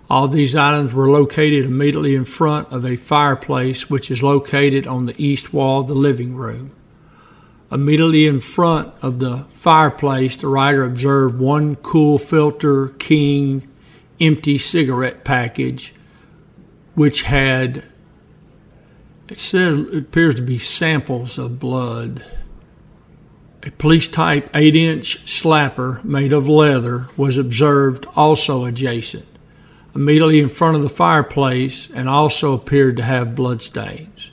All 0.08 0.28
these 0.28 0.54
items 0.54 0.94
were 0.94 1.10
located 1.10 1.64
immediately 1.64 2.14
in 2.14 2.24
front 2.24 2.68
of 2.70 2.86
a 2.86 2.94
fireplace 2.94 3.90
which 3.90 4.12
is 4.12 4.22
located 4.22 4.86
on 4.86 5.06
the 5.06 5.20
east 5.20 5.52
wall 5.52 5.80
of 5.80 5.88
the 5.88 5.94
living 5.94 6.36
room. 6.36 6.70
Immediately 7.72 8.26
in 8.26 8.40
front 8.40 8.92
of 9.00 9.20
the 9.20 9.46
fireplace, 9.52 10.36
the 10.36 10.48
writer 10.48 10.84
observed 10.84 11.38
one 11.38 11.76
Kool 11.76 12.18
Filter 12.18 12.88
King 12.88 13.68
empty 14.20 14.58
cigarette 14.58 15.24
package 15.24 15.94
which 16.94 17.22
had 17.22 17.82
it 19.28 19.38
says 19.38 19.78
it 19.78 19.96
appears 19.96 20.34
to 20.34 20.42
be 20.42 20.58
samples 20.58 21.38
of 21.38 21.58
blood. 21.58 22.22
A 23.62 23.70
police 23.70 24.08
type 24.08 24.50
8 24.52 24.74
inch 24.74 25.24
slapper 25.24 26.02
made 26.02 26.32
of 26.32 26.48
leather 26.48 27.06
was 27.16 27.38
observed 27.38 28.06
also 28.16 28.64
adjacent 28.64 29.26
immediately 29.94 30.40
in 30.40 30.48
front 30.48 30.76
of 30.76 30.82
the 30.82 30.88
fireplace 30.88 31.88
and 31.90 32.08
also 32.08 32.52
appeared 32.52 32.96
to 32.96 33.02
have 33.02 33.34
bloodstains. 33.34 34.29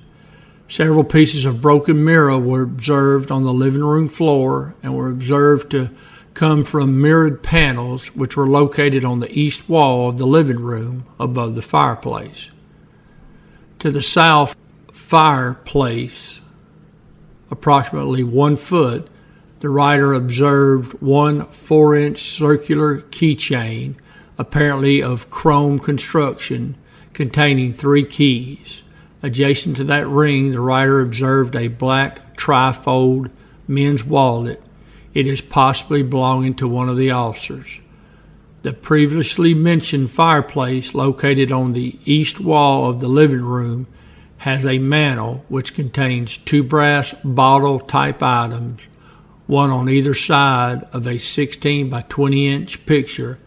Several 0.69 1.03
pieces 1.03 1.45
of 1.45 1.61
broken 1.61 2.03
mirror 2.03 2.37
were 2.37 2.61
observed 2.61 3.31
on 3.31 3.43
the 3.43 3.53
living 3.53 3.83
room 3.83 4.09
floor 4.09 4.75
and 4.83 4.95
were 4.95 5.09
observed 5.09 5.71
to 5.71 5.91
come 6.33 6.65
from 6.65 7.01
mirrored 7.01 7.41
panels 7.41 8.07
which 8.07 8.35
were 8.35 8.47
located 8.47 9.05
on 9.05 9.19
the 9.19 9.31
east 9.31 9.67
wall 9.69 10.09
of 10.09 10.17
the 10.17 10.27
living 10.27 10.59
room 10.59 11.05
above 11.19 11.55
the 11.55 11.61
fireplace. 11.61 12.51
To 13.79 13.91
the 13.91 14.01
south 14.01 14.55
fireplace, 14.91 16.41
approximately 17.49 18.23
one 18.23 18.55
foot, 18.55 19.07
the 19.59 19.69
writer 19.69 20.13
observed 20.13 21.01
one 21.01 21.45
four 21.45 21.95
inch 21.95 22.21
circular 22.21 23.01
keychain 23.01 23.95
apparently 24.37 25.01
of 25.01 25.29
chrome 25.29 25.79
construction, 25.79 26.75
containing 27.13 27.73
three 27.73 28.03
keys. 28.03 28.83
Adjacent 29.27 29.75
to 29.75 29.83
that 29.83 30.07
ring, 30.07 30.53
the 30.53 30.61
writer 30.61 31.01
observed 31.01 31.57
a 31.57 31.67
black 31.67 32.37
trifold 32.37 33.29
men's 33.67 34.05
wallet. 34.05 34.63
It 35.13 35.27
is 35.27 35.41
possibly 35.41 36.01
belonging 36.01 36.53
to 36.55 36.67
one 36.67 36.87
of 36.87 36.95
the 36.95 37.11
officers. 37.11 37.79
The 38.61 38.71
previously 38.71 39.53
mentioned 39.53 40.11
fireplace, 40.11 40.93
located 40.93 41.51
on 41.51 41.73
the 41.73 41.99
east 42.05 42.39
wall 42.39 42.89
of 42.89 43.01
the 43.01 43.09
living 43.09 43.43
room, 43.43 43.87
has 44.37 44.65
a 44.65 44.79
mantel 44.79 45.43
which 45.49 45.75
contains 45.75 46.37
two 46.37 46.63
brass 46.63 47.13
bottle 47.21 47.81
type 47.81 48.23
items, 48.23 48.79
one 49.45 49.71
on 49.71 49.89
either 49.89 50.13
side 50.13 50.83
of 50.93 51.05
a 51.05 51.17
16 51.17 51.89
by 51.89 51.99
20 52.03 52.47
inch 52.47 52.85
picture 52.85 53.39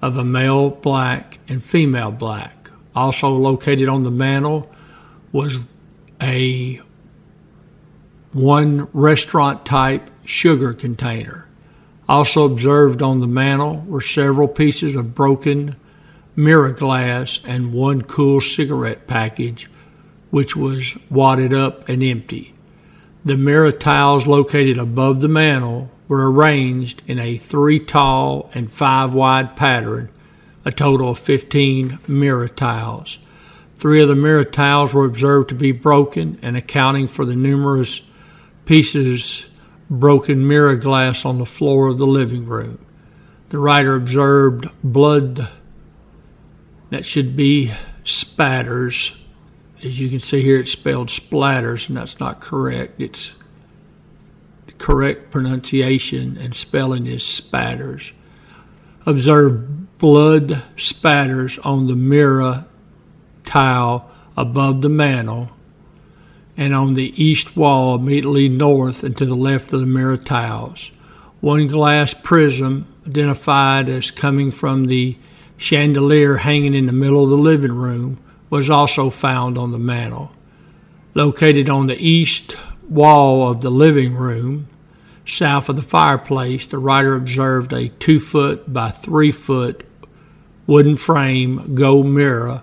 of 0.00 0.16
a 0.16 0.24
male 0.24 0.70
black 0.70 1.38
and 1.48 1.62
female 1.62 2.12
black. 2.12 2.70
Also 2.94 3.28
located 3.28 3.90
on 3.90 4.04
the 4.04 4.10
mantle 4.10 4.71
was 5.32 5.58
a 6.20 6.80
one 8.32 8.88
restaurant 8.92 9.66
type 9.66 10.10
sugar 10.24 10.72
container. 10.72 11.48
Also 12.08 12.44
observed 12.44 13.02
on 13.02 13.20
the 13.20 13.26
mantle 13.26 13.84
were 13.86 14.00
several 14.00 14.48
pieces 14.48 14.96
of 14.96 15.14
broken 15.14 15.76
mirror 16.36 16.72
glass 16.72 17.40
and 17.44 17.72
one 17.72 18.02
Kool 18.02 18.40
cigarette 18.40 19.06
package, 19.06 19.70
which 20.30 20.56
was 20.56 20.96
wadded 21.10 21.52
up 21.52 21.88
and 21.88 22.02
empty. 22.02 22.54
The 23.24 23.36
mirror 23.36 23.72
tiles 23.72 24.26
located 24.26 24.78
above 24.78 25.20
the 25.20 25.28
mantle 25.28 25.90
were 26.08 26.30
arranged 26.30 27.02
in 27.06 27.18
a 27.18 27.36
three 27.36 27.78
tall 27.78 28.50
and 28.54 28.70
five 28.70 29.14
wide 29.14 29.56
pattern, 29.56 30.10
a 30.64 30.72
total 30.72 31.10
of 31.10 31.18
15 31.18 31.98
mirror 32.08 32.48
tiles. 32.48 33.18
Three 33.82 34.00
of 34.00 34.06
the 34.06 34.14
mirror 34.14 34.44
tiles 34.44 34.94
were 34.94 35.06
observed 35.06 35.48
to 35.48 35.56
be 35.56 35.72
broken 35.72 36.38
and 36.40 36.56
accounting 36.56 37.08
for 37.08 37.24
the 37.24 37.34
numerous 37.34 38.00
pieces 38.64 39.48
broken 39.90 40.46
mirror 40.46 40.76
glass 40.76 41.24
on 41.24 41.38
the 41.38 41.44
floor 41.44 41.88
of 41.88 41.98
the 41.98 42.06
living 42.06 42.46
room. 42.46 42.78
The 43.48 43.58
writer 43.58 43.96
observed 43.96 44.68
blood 44.84 45.48
that 46.90 47.04
should 47.04 47.34
be 47.34 47.72
spatters. 48.04 49.16
As 49.82 49.98
you 49.98 50.08
can 50.08 50.20
see 50.20 50.42
here, 50.42 50.60
it's 50.60 50.70
spelled 50.70 51.08
splatters, 51.08 51.88
and 51.88 51.96
that's 51.96 52.20
not 52.20 52.40
correct. 52.40 53.00
It's 53.00 53.34
correct 54.78 55.32
pronunciation 55.32 56.38
and 56.38 56.54
spelling 56.54 57.08
is 57.08 57.24
spatters. 57.24 58.12
Observe 59.06 59.98
blood 59.98 60.62
spatters 60.76 61.58
on 61.58 61.88
the 61.88 61.96
mirror 61.96 62.66
tile 63.52 64.10
above 64.34 64.80
the 64.80 64.88
mantle 64.88 65.50
and 66.56 66.74
on 66.74 66.94
the 66.94 67.22
east 67.22 67.54
wall 67.54 67.94
immediately 67.94 68.48
north 68.48 69.04
and 69.04 69.14
to 69.14 69.26
the 69.26 69.34
left 69.34 69.70
of 69.74 69.80
the 69.80 69.86
mirror 69.86 70.16
tiles. 70.16 70.90
One 71.42 71.66
glass 71.66 72.14
prism 72.14 72.86
identified 73.06 73.90
as 73.90 74.10
coming 74.10 74.50
from 74.50 74.86
the 74.86 75.18
chandelier 75.58 76.36
hanging 76.36 76.72
in 76.72 76.86
the 76.86 76.94
middle 76.94 77.24
of 77.24 77.28
the 77.28 77.36
living 77.36 77.74
room 77.74 78.18
was 78.48 78.70
also 78.70 79.10
found 79.10 79.58
on 79.58 79.70
the 79.72 79.78
mantle. 79.78 80.32
Located 81.12 81.68
on 81.68 81.88
the 81.88 81.98
east 81.98 82.56
wall 82.88 83.50
of 83.50 83.60
the 83.60 83.70
living 83.70 84.14
room, 84.14 84.66
south 85.26 85.68
of 85.68 85.76
the 85.76 85.82
fireplace, 85.82 86.64
the 86.66 86.78
writer 86.78 87.14
observed 87.14 87.74
a 87.74 87.88
two 87.88 88.18
foot 88.18 88.72
by 88.72 88.88
three 88.88 89.30
foot 89.30 89.84
wooden 90.66 90.96
frame 90.96 91.74
gold 91.74 92.06
mirror, 92.06 92.62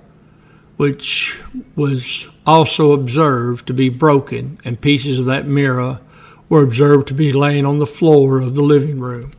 which 0.79 1.41
was 1.75 2.29
also 2.47 2.93
observed 2.93 3.67
to 3.67 3.73
be 3.73 3.89
broken, 3.89 4.57
and 4.63 4.79
pieces 4.79 5.19
of 5.19 5.25
that 5.25 5.45
mirror 5.45 5.99
were 6.47 6.63
observed 6.63 7.05
to 7.05 7.13
be 7.13 7.33
laying 7.33 7.65
on 7.65 7.79
the 7.79 7.85
floor 7.85 8.39
of 8.39 8.55
the 8.55 8.61
living 8.61 8.97
room. 8.97 9.29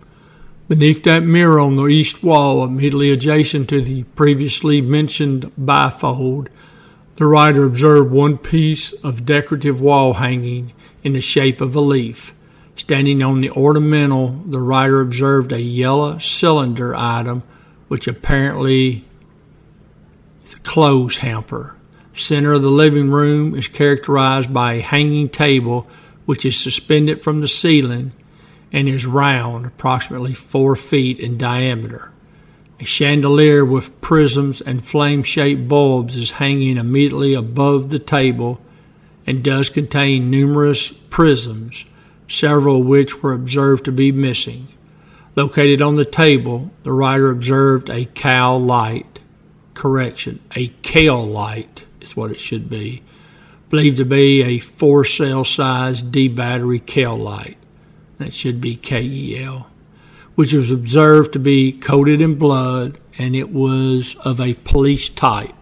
Beneath 0.68 1.02
that 1.04 1.20
mirror 1.20 1.58
on 1.58 1.76
the 1.76 1.86
east 1.86 2.22
wall, 2.22 2.62
immediately 2.62 3.10
adjacent 3.10 3.70
to 3.70 3.80
the 3.80 4.02
previously 4.16 4.82
mentioned 4.82 5.50
bifold, 5.58 6.48
the 7.16 7.24
writer 7.24 7.64
observed 7.64 8.10
one 8.10 8.36
piece 8.36 8.92
of 9.02 9.24
decorative 9.24 9.80
wall 9.80 10.12
hanging 10.12 10.74
in 11.02 11.14
the 11.14 11.22
shape 11.22 11.62
of 11.62 11.74
a 11.74 11.80
leaf. 11.80 12.34
Standing 12.74 13.22
on 13.22 13.40
the 13.40 13.50
ornamental, 13.52 14.42
the 14.46 14.60
writer 14.60 15.00
observed 15.00 15.52
a 15.52 15.62
yellow 15.62 16.18
cylinder 16.18 16.94
item, 16.94 17.44
which 17.88 18.06
apparently 18.06 19.06
clothes 20.56 21.18
hamper. 21.18 21.76
Center 22.12 22.52
of 22.52 22.62
the 22.62 22.70
living 22.70 23.10
room 23.10 23.54
is 23.54 23.68
characterized 23.68 24.52
by 24.52 24.74
a 24.74 24.80
hanging 24.80 25.28
table, 25.28 25.88
which 26.26 26.44
is 26.44 26.58
suspended 26.58 27.20
from 27.20 27.40
the 27.40 27.48
ceiling 27.48 28.12
and 28.72 28.88
is 28.88 29.06
round, 29.06 29.66
approximately 29.66 30.34
four 30.34 30.76
feet 30.76 31.18
in 31.18 31.38
diameter. 31.38 32.12
A 32.78 32.84
chandelier 32.84 33.64
with 33.64 34.00
prisms 34.00 34.60
and 34.60 34.84
flame 34.84 35.22
shaped 35.22 35.68
bulbs 35.68 36.16
is 36.16 36.32
hanging 36.32 36.76
immediately 36.78 37.34
above 37.34 37.90
the 37.90 37.98
table 37.98 38.60
and 39.26 39.44
does 39.44 39.68
contain 39.68 40.30
numerous 40.30 40.90
prisms, 41.10 41.84
several 42.26 42.80
of 42.80 42.86
which 42.86 43.22
were 43.22 43.34
observed 43.34 43.84
to 43.84 43.92
be 43.92 44.12
missing. 44.12 44.68
Located 45.36 45.82
on 45.82 45.96
the 45.96 46.04
table, 46.04 46.70
the 46.82 46.92
writer 46.92 47.30
observed 47.30 47.90
a 47.90 48.06
cow 48.06 48.56
light. 48.56 49.19
Correction, 49.80 50.40
a 50.54 50.68
kale 50.82 51.26
light 51.26 51.86
is 52.00 52.14
what 52.14 52.30
it 52.30 52.38
should 52.38 52.68
be. 52.68 53.02
Believed 53.70 53.96
to 53.96 54.04
be 54.04 54.42
a 54.42 54.58
four 54.58 55.04
cell 55.04 55.44
size 55.44 56.02
D 56.02 56.28
battery 56.28 56.80
kale 56.80 57.16
light. 57.16 57.56
That 58.18 58.32
should 58.32 58.60
be 58.60 58.76
KEL 58.76 59.70
which 60.40 60.54
was 60.54 60.70
observed 60.70 61.34
to 61.34 61.38
be 61.38 61.70
coated 61.70 62.22
in 62.22 62.34
blood 62.34 62.98
and 63.18 63.36
it 63.36 63.50
was 63.50 64.16
of 64.24 64.40
a 64.40 64.54
police 64.54 65.10
type. 65.10 65.54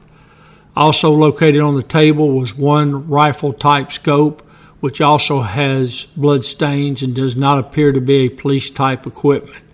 Also 0.76 1.10
located 1.10 1.60
on 1.60 1.74
the 1.74 1.82
table 1.82 2.30
was 2.30 2.56
one 2.56 3.08
rifle 3.08 3.52
type 3.52 3.90
scope, 3.90 4.40
which 4.78 5.00
also 5.00 5.40
has 5.40 6.06
blood 6.16 6.44
stains 6.44 7.02
and 7.02 7.12
does 7.12 7.34
not 7.34 7.58
appear 7.58 7.90
to 7.90 8.00
be 8.00 8.18
a 8.26 8.28
police 8.28 8.70
type 8.70 9.04
equipment. 9.04 9.64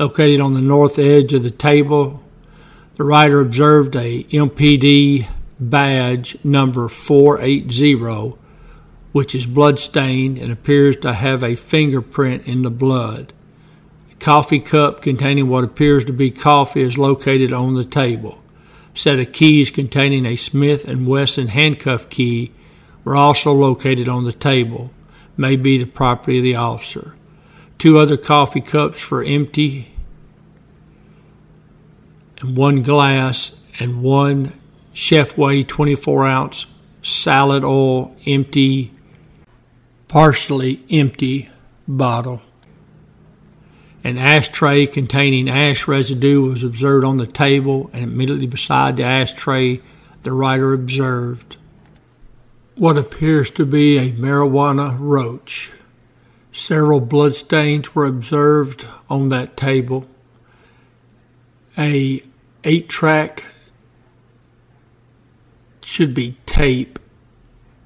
Located 0.00 0.40
on 0.40 0.54
the 0.54 0.60
north 0.60 0.98
edge 0.98 1.32
of 1.32 1.44
the 1.44 1.52
table, 1.52 2.23
the 2.96 3.04
writer 3.04 3.40
observed 3.40 3.96
a 3.96 4.24
MPD 4.24 5.26
badge 5.58 6.36
number 6.44 6.88
480, 6.88 8.36
which 9.12 9.34
is 9.34 9.46
blood 9.46 9.78
stained 9.78 10.38
and 10.38 10.52
appears 10.52 10.96
to 10.98 11.12
have 11.12 11.42
a 11.42 11.56
fingerprint 11.56 12.46
in 12.46 12.62
the 12.62 12.70
blood 12.70 13.32
A 14.12 14.14
coffee 14.16 14.60
cup 14.60 15.02
containing 15.02 15.48
what 15.48 15.64
appears 15.64 16.04
to 16.04 16.12
be 16.12 16.30
coffee 16.30 16.82
is 16.82 16.98
located 16.98 17.52
on 17.52 17.74
the 17.74 17.84
table. 17.84 18.40
A 18.94 18.98
set 18.98 19.18
of 19.18 19.32
keys 19.32 19.70
containing 19.70 20.24
a 20.24 20.36
Smith 20.36 20.86
and 20.86 21.06
Wesson 21.06 21.48
handcuff 21.48 22.08
key 22.08 22.52
were 23.02 23.16
also 23.16 23.52
located 23.52 24.08
on 24.08 24.24
the 24.24 24.32
table, 24.32 24.90
may 25.36 25.56
be 25.56 25.78
the 25.78 25.84
property 25.84 26.38
of 26.38 26.44
the 26.44 26.54
officer. 26.54 27.14
Two 27.76 27.98
other 27.98 28.16
coffee 28.16 28.60
cups 28.60 29.00
for 29.00 29.22
empty 29.24 29.93
and 32.44 32.56
one 32.58 32.82
glass 32.82 33.52
and 33.78 34.02
one 34.02 34.52
Chef 34.92 35.34
Chefway 35.34 35.66
24 35.66 36.26
ounce 36.26 36.66
salad 37.02 37.64
oil 37.64 38.14
empty, 38.26 38.92
partially 40.08 40.80
empty 40.90 41.48
bottle. 41.88 42.42
An 44.04 44.18
ashtray 44.18 44.86
containing 44.86 45.48
ash 45.48 45.88
residue 45.88 46.42
was 46.42 46.62
observed 46.62 47.06
on 47.06 47.16
the 47.16 47.26
table, 47.26 47.90
and 47.94 48.04
immediately 48.04 48.46
beside 48.46 48.98
the 48.98 49.04
ashtray, 49.04 49.80
the 50.22 50.32
writer 50.32 50.74
observed 50.74 51.56
what 52.74 52.98
appears 52.98 53.50
to 53.52 53.64
be 53.64 53.96
a 53.96 54.10
marijuana 54.12 54.96
roach. 55.00 55.72
Several 56.52 57.00
bloodstains 57.00 57.94
were 57.94 58.04
observed 58.04 58.86
on 59.08 59.30
that 59.30 59.56
table. 59.56 60.06
A 61.76 62.22
eight 62.64 62.88
track 62.88 63.44
should 65.82 66.14
be 66.14 66.36
tape 66.46 66.98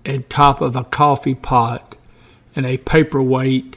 at 0.07 0.31
top 0.31 0.61
of 0.61 0.77
a 0.77 0.85
coffee 0.85 1.35
pot 1.35 1.97
and 2.55 2.64
a 2.64 2.79
paperweight 2.79 3.77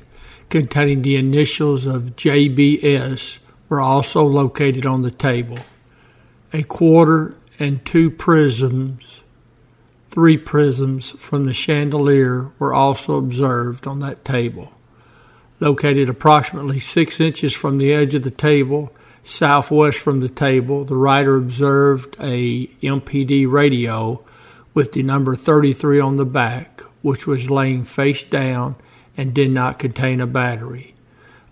containing 0.49 1.01
the 1.01 1.15
initials 1.15 1.85
of 1.85 2.15
JBS 2.15 3.39
were 3.67 3.81
also 3.81 4.23
located 4.23 4.85
on 4.85 5.01
the 5.01 5.11
table. 5.11 5.57
A 6.53 6.63
quarter 6.63 7.35
and 7.57 7.83
two 7.85 8.11
prisms, 8.11 9.21
three 10.09 10.37
prisms 10.37 11.11
from 11.11 11.45
the 11.45 11.53
chandelier 11.53 12.51
were 12.59 12.73
also 12.73 13.17
observed 13.17 13.87
on 13.87 13.99
that 13.99 14.25
table. 14.25 14.73
Located 15.59 16.09
approximately 16.09 16.79
six 16.79 17.19
inches 17.19 17.53
from 17.53 17.77
the 17.77 17.93
edge 17.93 18.13
of 18.13 18.23
the 18.23 18.31
table, 18.31 18.91
southwest 19.23 19.99
from 19.99 20.19
the 20.19 20.29
table, 20.29 20.83
the 20.83 20.95
writer 20.95 21.35
observed 21.35 22.15
a 22.19 22.67
MPD 22.81 23.49
radio 23.49 24.23
with 24.73 24.93
the 24.93 25.03
number 25.03 25.35
33 25.35 25.99
on 25.99 26.15
the 26.15 26.25
back, 26.25 26.81
which 27.01 27.27
was 27.27 27.49
laying 27.49 27.83
face 27.83 28.23
down 28.23 28.75
and 29.17 29.33
did 29.33 29.51
not 29.51 29.79
contain 29.79 30.21
a 30.21 30.27
battery. 30.27 30.95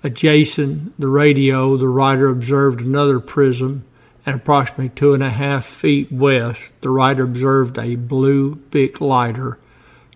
Adjacent 0.03 0.97
the 0.99 1.10
radio, 1.10 1.75
the 1.75 1.88
writer 1.88 2.29
observed 2.29 2.79
another 2.79 3.19
prism, 3.19 3.84
and 4.25 4.36
approximately 4.36 4.89
two 4.89 5.13
and 5.13 5.23
a 5.23 5.29
half 5.29 5.65
feet 5.65 6.12
west, 6.12 6.62
the 6.82 6.89
writer 6.89 7.23
observed 7.23 7.77
a 7.77 7.95
blue 7.95 8.55
Bic 8.55 9.01
lighter, 9.01 9.60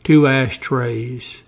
two 0.04 0.28
ashtrays, 0.28 1.42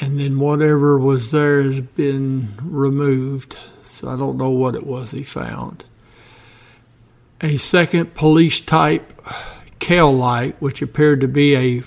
and 0.00 0.18
then 0.18 0.38
whatever 0.38 0.98
was 0.98 1.30
there 1.30 1.62
has 1.62 1.80
been 1.80 2.54
removed, 2.62 3.56
so 3.94 4.08
I 4.08 4.16
don't 4.16 4.36
know 4.36 4.50
what 4.50 4.74
it 4.74 4.86
was 4.86 5.12
he 5.12 5.22
found. 5.22 5.84
A 7.40 7.56
second 7.56 8.14
police 8.14 8.60
type 8.60 9.12
Kale 9.78 10.12
light, 10.12 10.56
which 10.60 10.82
appeared 10.82 11.20
to 11.20 11.28
be 11.28 11.54
a 11.54 11.82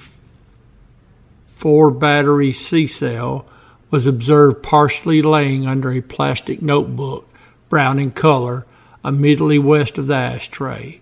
four 1.47 1.91
battery 1.91 2.51
C 2.51 2.87
cell 2.87 3.45
was 3.89 4.05
observed 4.05 4.63
partially 4.63 5.21
laying 5.21 5.65
under 5.65 5.91
a 5.91 6.01
plastic 6.01 6.61
notebook, 6.61 7.27
brown 7.69 7.99
in 7.99 8.11
color, 8.11 8.65
immediately 9.03 9.57
west 9.57 9.97
of 9.97 10.07
the 10.07 10.15
ashtray. 10.15 11.01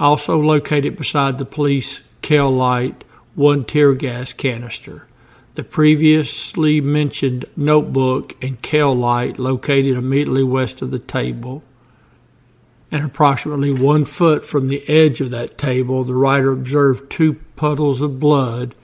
Also 0.00 0.38
located 0.38 0.96
beside 0.96 1.38
the 1.38 1.44
police 1.44 2.02
Kell 2.20 2.50
light, 2.50 3.04
one 3.34 3.64
tear 3.64 3.94
gas 3.94 4.32
canister. 4.32 5.06
The 5.54 5.64
previously 5.64 6.80
mentioned 6.80 7.44
notebook 7.56 8.36
and 8.42 8.60
Kell 8.60 8.94
light 8.94 9.38
located 9.38 9.96
immediately 9.96 10.42
west 10.42 10.82
of 10.82 10.90
the 10.90 10.98
table. 10.98 11.62
And 12.90 13.04
approximately 13.04 13.72
one 13.72 14.04
foot 14.04 14.44
from 14.44 14.68
the 14.68 14.88
edge 14.88 15.20
of 15.20 15.30
that 15.30 15.56
table, 15.56 16.04
the 16.04 16.14
writer 16.14 16.52
observed 16.52 17.10
two 17.10 17.34
puddles 17.56 18.02
of 18.02 18.20
blood 18.20 18.74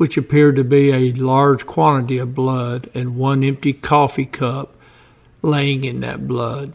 which 0.00 0.16
appeared 0.16 0.56
to 0.56 0.64
be 0.64 0.90
a 0.90 1.12
large 1.12 1.66
quantity 1.66 2.16
of 2.16 2.34
blood, 2.34 2.88
and 2.94 3.16
one 3.16 3.44
empty 3.44 3.74
coffee 3.74 4.24
cup 4.24 4.74
laying 5.42 5.84
in 5.84 6.00
that 6.00 6.26
blood. 6.26 6.72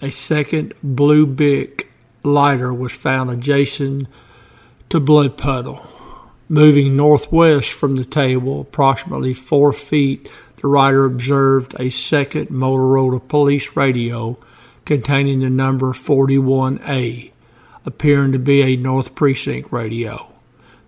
A 0.00 0.12
second 0.12 0.72
blue 0.80 1.26
Bic 1.26 1.92
lighter 2.22 2.72
was 2.72 2.92
found 2.92 3.30
adjacent 3.30 4.06
to 4.90 5.00
blood 5.00 5.36
puddle. 5.36 5.84
Moving 6.52 6.96
northwest 6.96 7.72
from 7.72 7.96
the 7.96 8.04
table, 8.04 8.60
approximately 8.60 9.32
four 9.32 9.72
feet, 9.72 10.30
the 10.56 10.68
writer 10.68 11.06
observed 11.06 11.74
a 11.78 11.88
second 11.88 12.48
Motorola 12.48 13.26
police 13.26 13.74
radio 13.74 14.36
containing 14.84 15.40
the 15.40 15.48
number 15.48 15.94
41A, 15.94 17.30
appearing 17.86 18.32
to 18.32 18.38
be 18.38 18.60
a 18.60 18.76
North 18.76 19.14
Precinct 19.14 19.72
radio. 19.72 20.30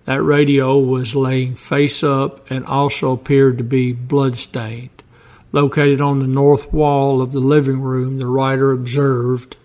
That 0.05 0.23
radio 0.23 0.79
was 0.79 1.17
laying 1.17 1.55
face 1.55 2.03
up 2.03 2.51
and 2.51 2.67
also 2.67 3.13
appeared 3.13 3.57
to 3.57 3.65
be 3.65 3.95
bloodstained. 3.95 5.03
Located 5.51 5.99
on 5.99 6.19
the 6.19 6.27
north 6.27 6.75
wall 6.75 7.23
of 7.23 7.33
the 7.33 7.41
living 7.41 7.81
room, 7.81 8.19
the 8.19 8.27
writer 8.27 8.71
observed, 8.71 9.57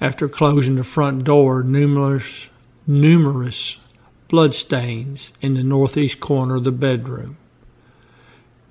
after 0.00 0.28
closing 0.28 0.74
the 0.74 0.82
front 0.82 1.22
door, 1.22 1.62
numerous, 1.62 2.48
numerous 2.88 3.76
bloodstains 4.32 5.30
in 5.42 5.52
the 5.52 5.62
northeast 5.62 6.18
corner 6.18 6.54
of 6.54 6.64
the 6.64 6.72
bedroom 6.72 7.36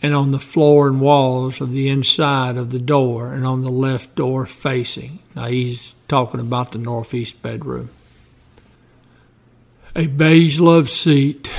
and 0.02 0.16
on 0.16 0.32
the 0.32 0.40
floor 0.40 0.88
and 0.88 1.00
walls 1.00 1.62
of 1.62 1.72
the 1.72 1.88
inside 1.88 2.58
of 2.58 2.72
the 2.72 2.80
door 2.80 3.32
and 3.32 3.46
on 3.46 3.62
the 3.62 3.70
left 3.70 4.16
door 4.16 4.48
facing. 4.48 5.20
Now 5.36 5.46
he's 5.46 5.94
talking 6.08 6.40
about 6.40 6.72
the 6.72 6.80
northeast 6.80 7.44
bedroom. 7.44 7.92
A 9.96 10.08
beige 10.08 10.60
love 10.60 10.90
seat, 10.90 11.52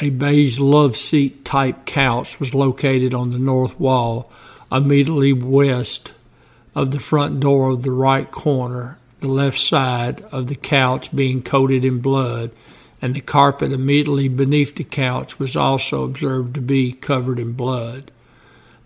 a 0.00 0.10
beige 0.10 0.60
love 0.60 0.96
seat 0.96 1.44
type 1.44 1.84
couch 1.84 2.38
was 2.38 2.54
located 2.54 3.12
on 3.12 3.32
the 3.32 3.38
north 3.38 3.80
wall 3.80 4.30
immediately 4.70 5.32
west 5.32 6.14
of 6.72 6.92
the 6.92 7.00
front 7.00 7.40
door 7.40 7.70
of 7.70 7.82
the 7.82 7.90
right 7.90 8.30
corner, 8.30 8.98
the 9.24 9.30
left 9.30 9.58
side 9.58 10.20
of 10.32 10.48
the 10.48 10.54
couch 10.54 11.16
being 11.16 11.42
coated 11.42 11.82
in 11.82 11.98
blood 11.98 12.50
and 13.00 13.14
the 13.14 13.22
carpet 13.22 13.72
immediately 13.72 14.28
beneath 14.28 14.76
the 14.76 14.84
couch 14.84 15.38
was 15.38 15.56
also 15.56 16.04
observed 16.04 16.54
to 16.54 16.60
be 16.60 16.92
covered 16.92 17.38
in 17.38 17.52
blood. 17.52 18.10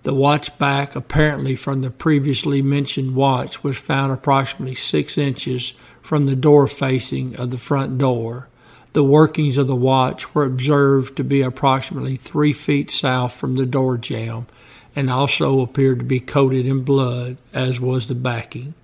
The 0.05 0.14
watch 0.14 0.57
back, 0.57 0.94
apparently 0.94 1.57
from 1.57 1.81
the 1.81 1.90
previously 1.90 2.62
mentioned 2.62 3.16
watch, 3.16 3.64
was 3.64 3.79
found 3.79 4.12
approximately 4.12 4.77
six 4.77 5.18
inches 5.18 5.72
from 6.01 6.27
the 6.27 6.37
door 6.37 6.68
facing 6.68 7.35
of 7.35 7.51
the 7.51 7.59
front 7.59 7.98
door. 7.98 8.48
The 8.92 9.03
workings 9.03 9.59
of 9.59 9.66
the 9.66 9.74
watch 9.74 10.37
were 10.37 10.44
observed 10.44 11.16
to 11.16 11.24
be 11.24 11.42
approximately 11.42 12.14
three 12.14 12.53
feet 12.53 12.92
south 12.92 13.35
from 13.35 13.57
the 13.57 13.66
door 13.66 13.98
jamb 13.98 14.46
and 14.94 15.11
also 15.11 15.62
appeared 15.62 15.98
to 15.98 16.05
be 16.05 16.20
coated 16.20 16.68
in 16.68 16.85
blood, 16.85 17.38
as 17.53 17.81
was 17.81 18.07
the 18.07 18.14
backing. 18.14 18.74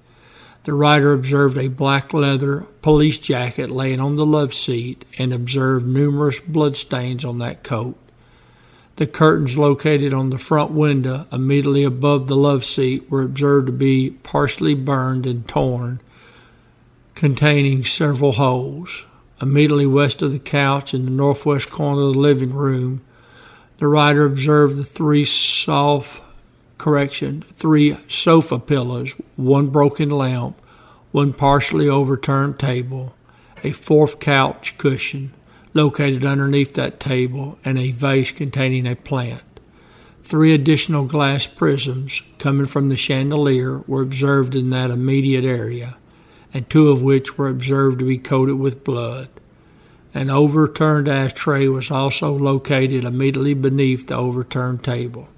The 0.65 0.73
writer 0.73 1.13
observed 1.13 1.59
a 1.59 1.69
black 1.69 2.15
leather 2.15 2.61
police 2.81 3.19
jacket 3.19 3.71
laying 3.71 4.01
on 4.01 4.15
the 4.15 4.25
love 4.25 4.55
seat 4.55 5.05
and 5.19 5.33
observed 5.33 5.87
numerous 5.87 6.41
bloodstains 6.41 7.23
on 7.23 7.39
that 7.39 7.63
coat. 7.63 7.99
The 8.97 9.07
curtains 9.07 9.59
located 9.59 10.15
on 10.15 10.31
the 10.31 10.39
front 10.39 10.71
window 10.71 11.27
immediately 11.31 11.85
above 11.85 12.29
the 12.29 12.37
love 12.37 12.65
seat 12.65 13.11
were 13.11 13.23
observed 13.23 13.67
to 13.67 13.73
be 13.73 14.11
partially 14.23 14.75
burned 14.75 15.27
and 15.27 15.47
torn, 15.47 16.01
containing 17.15 17.85
several 17.85 18.33
holes. 18.33 19.05
Immediately 19.43 19.87
west 19.87 20.23
of 20.23 20.33
the 20.33 20.39
couch 20.39 20.95
in 20.95 21.05
the 21.05 21.11
northwest 21.11 21.71
corner 21.71 22.03
of 22.03 22.15
the 22.15 22.21
living 22.21 22.55
room, 22.55 23.03
the 23.79 23.89
writer 23.89 24.25
observed 24.25 24.77
the 24.77 24.85
three 24.85 25.25
soft 25.25 26.23
correction, 26.85 27.43
three 27.55 27.97
sofa 28.09 28.59
pillows, 28.59 29.13
one 29.37 29.69
broken 29.69 30.11
lamp, 30.11 30.61
one 31.13 31.33
partially 31.33 31.89
overturned 31.89 32.59
table, 32.59 33.15
a 33.63 33.73
fourth 33.73 34.21
couch 34.21 34.77
cushion 34.77 35.33
located 35.73 36.27
underneath 36.27 36.75
that 36.75 37.01
table, 37.01 37.59
and 37.65 37.79
a 37.79 37.91
vase 37.91 38.31
containing 38.33 38.87
a 38.87 38.95
plant. 38.95 39.43
Three 40.23 40.53
additional 40.53 41.07
glass 41.07 41.47
prisms 41.47 42.21
coming 42.39 42.67
from 42.67 42.91
the 42.91 42.97
chandelier 42.97 43.79
were 43.87 44.03
observed 44.03 44.55
in 44.55 44.69
that 44.69 44.91
immediate 44.91 45.47
area, 45.47 45.97
and 46.53 46.69
two 46.69 46.91
of 46.91 47.01
which 47.01 47.39
were 47.39 47.49
observed 47.49 47.99
to 48.01 48.05
be 48.05 48.19
coated 48.19 48.59
with 48.59 48.85
blood. 48.85 49.31
An 50.13 50.29
overturned 50.29 51.09
ashtray 51.09 51.67
was 51.67 51.91
also 51.91 52.31
located 52.31 53.05
immediately 53.05 53.55
beneath 53.55 54.07
the 54.07 54.17
overturned 54.17 54.85
table. 54.85 55.31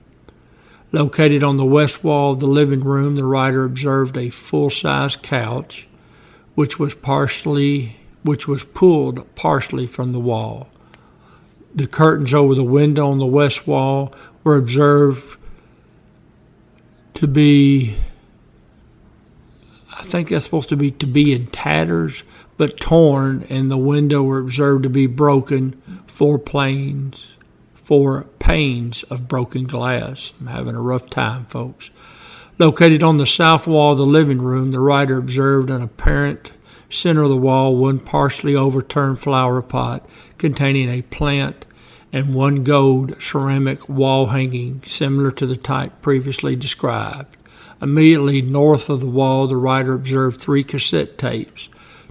Located 0.97 1.45
on 1.45 1.59
the 1.59 1.67
west 1.67 2.03
wall 2.03 2.33
of 2.33 2.41
the 2.41 2.47
living 2.47 2.81
room, 2.81 3.17
the 3.17 3.25
writer 3.25 3.65
observed 3.65 4.17
a 4.17 4.31
full-size 4.31 5.15
couch, 5.15 5.89
which 6.55 6.79
was 6.79 6.95
partially 6.95 7.97
which 8.23 8.49
was 8.49 8.65
pulled 8.65 9.35
partially 9.35 9.87
from 9.87 10.15
the 10.15 10.19
wall. 10.19 10.71
The 11.75 11.87
curtains 11.87 12.33
over 12.33 12.55
the 12.55 12.65
window 12.65 13.11
on 13.11 13.19
the 13.19 13.27
west 13.27 13.67
wall 13.67 14.15
were 14.43 14.57
observed 14.57 15.39
to 17.13 17.27
be 17.27 17.97
I 19.99 20.03
think 20.03 20.31
that's 20.31 20.47
supposed 20.47 20.71
to 20.71 20.79
be 20.79 20.93
to 20.93 21.07
be 21.07 21.35
in 21.35 21.49
tatters, 21.49 22.23
but 22.57 22.81
torn, 22.81 23.47
and 23.51 23.71
the 23.71 23.77
window 23.77 24.23
were 24.23 24.39
observed 24.39 24.85
to 24.85 24.89
be 24.89 25.07
broken, 25.07 25.79
four 26.07 26.39
planes 26.39 27.36
four 27.87 28.25
panes 28.41 29.05
of 29.05 29.29
broken 29.29 29.63
glass. 29.63 30.33
I'm 30.41 30.49
having 30.49 30.75
a 30.75 30.81
rough 30.81 31.09
time, 31.09 31.45
folks. 31.45 31.91
Located 32.59 33.01
on 33.01 33.19
the 33.19 33.27
south 33.27 33.69
wall 33.69 33.93
of 33.93 33.99
the 33.99 34.05
living 34.05 34.43
room, 34.43 34.73
the 34.73 34.81
writer 34.81 35.19
observed 35.19 35.71
an 35.71 35.81
apparent 35.81 36.51
center 36.91 37.23
of 37.23 37.29
the 37.29 37.37
wall 37.37 37.77
one 37.77 38.01
partially 38.01 38.57
overturned 38.57 39.21
flower 39.21 39.63
pot 39.63 40.05
containing 40.37 40.91
a 40.91 41.03
plant 41.03 41.65
and 42.13 42.35
one 42.35 42.65
gold 42.65 43.23
ceramic 43.23 43.89
wall 43.89 44.27
hanging 44.27 44.83
similar 44.85 45.31
to 45.31 45.47
the 45.47 45.57
type 45.57 46.03
previously 46.03 46.57
described. 46.57 47.37
Immediately 47.81 48.43
north 48.43 48.91
of 48.91 48.99
the 48.99 49.09
wall, 49.09 49.47
the 49.47 49.57
writer 49.57 49.95
observed 49.95 50.41
three 50.41 50.65
cassette 50.65 51.19
tapes, 51.19 51.69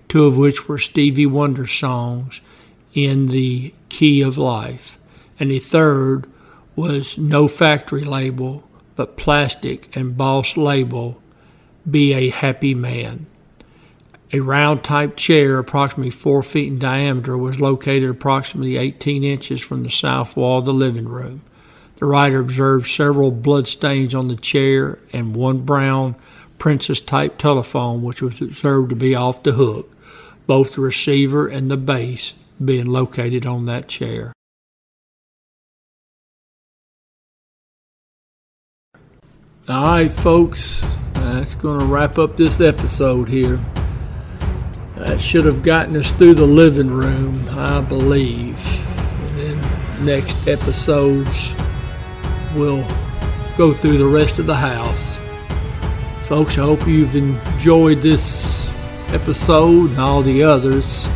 two 0.08 0.24
of 0.24 0.38
which 0.38 0.70
were 0.70 0.78
Stevie 0.78 1.26
Wonder 1.26 1.68
songs 1.68 2.40
in 2.94 3.26
the 3.26 3.74
key 3.90 4.22
of 4.22 4.38
life 4.38 4.98
and 5.40 5.52
the 5.52 5.60
third 5.60 6.28
was 6.76 7.18
no 7.18 7.48
factory 7.48 8.04
label, 8.04 8.64
but 8.96 9.18
plastic 9.18 9.96
and 9.96 10.18
boss 10.18 10.58
label, 10.58 11.22
Be 11.90 12.14
a 12.14 12.30
Happy 12.30 12.74
Man. 12.74 13.28
A 14.34 14.40
round 14.40 14.84
type 14.84 15.16
chair, 15.16 15.60
approximately 15.60 16.12
four 16.12 16.44
feet 16.44 16.68
in 16.68 16.80
diameter, 16.80 17.38
was 17.38 17.60
located 17.60 18.10
approximately 18.10 18.78
18 18.78 19.24
inches 19.24 19.62
from 19.62 19.84
the 19.84 19.90
south 19.90 20.36
wall 20.36 20.60
of 20.60 20.66
the 20.66 20.74
living 20.74 21.08
room. 21.08 21.42
The 21.98 22.06
writer 22.06 22.40
observed 22.40 22.88
several 22.88 23.32
blood 23.32 23.68
stains 23.68 24.14
on 24.14 24.28
the 24.28 24.36
chair 24.36 25.00
and 25.14 25.36
one 25.36 25.60
brown 25.60 26.16
princess 26.58 27.00
type 27.00 27.38
telephone, 27.38 28.02
which 28.02 28.22
was 28.22 28.42
observed 28.42 28.90
to 28.90 28.96
be 28.96 29.16
off 29.16 29.44
the 29.44 29.54
hook, 29.54 29.90
both 30.48 30.76
the 30.76 30.82
receiver 30.82 31.48
and 31.48 31.72
the 31.72 31.78
base 31.78 32.34
being 32.64 32.86
located 32.88 33.46
on 33.46 33.66
that 33.66 33.88
chair. 33.88 34.34
All 39.68 39.82
right, 39.82 40.12
folks, 40.12 40.84
uh, 41.16 41.40
that's 41.40 41.56
going 41.56 41.80
to 41.80 41.86
wrap 41.88 42.20
up 42.20 42.38
this 42.38 42.62
episode 42.62 43.28
here. 43.28 43.60
Uh, 44.96 45.10
that 45.10 45.20
should 45.20 45.44
have 45.44 45.64
gotten 45.64 45.98
us 45.98 46.12
through 46.12 46.36
the 46.36 46.46
living 46.46 46.92
room, 46.92 47.44
I 47.50 47.82
believe. 47.82 48.64
And 49.22 49.40
then 49.40 50.06
next 50.06 50.48
episodes, 50.48 51.50
we'll 52.54 52.86
go 53.58 53.74
through 53.74 53.98
the 53.98 54.06
rest 54.06 54.38
of 54.38 54.46
the 54.46 54.54
house. 54.54 55.18
Folks, 56.28 56.60
I 56.60 56.62
hope 56.62 56.86
you've 56.86 57.16
enjoyed 57.16 58.04
this 58.04 58.70
episode 59.08 59.90
and 59.90 60.00
all 60.00 60.22
the 60.22 60.44
others. 60.44 61.08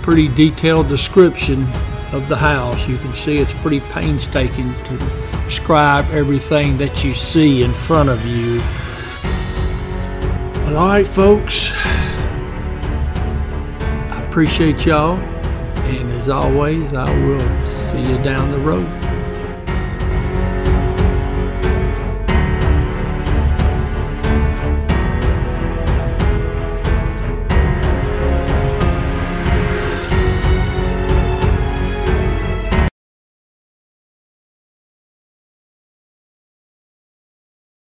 Pretty 0.00 0.28
detailed 0.28 0.86
description 0.86 1.62
of 2.12 2.28
the 2.28 2.36
house. 2.36 2.86
You 2.86 2.98
can 2.98 3.12
see 3.14 3.38
it's 3.38 3.52
pretty 3.54 3.80
painstaking 3.80 4.72
to 4.84 5.23
describe 5.54 6.04
everything 6.10 6.76
that 6.78 7.04
you 7.04 7.14
see 7.14 7.62
in 7.62 7.72
front 7.72 8.08
of 8.08 8.26
you. 8.26 8.60
All 10.66 10.88
right, 10.88 11.06
folks. 11.06 11.70
I 14.10 14.24
appreciate 14.28 14.84
y'all. 14.84 15.16
And 15.16 16.10
as 16.10 16.28
always, 16.28 16.92
I 16.92 17.08
will 17.24 17.66
see 17.66 18.00
you 18.00 18.18
down 18.24 18.50
the 18.50 18.58
road. 18.58 19.13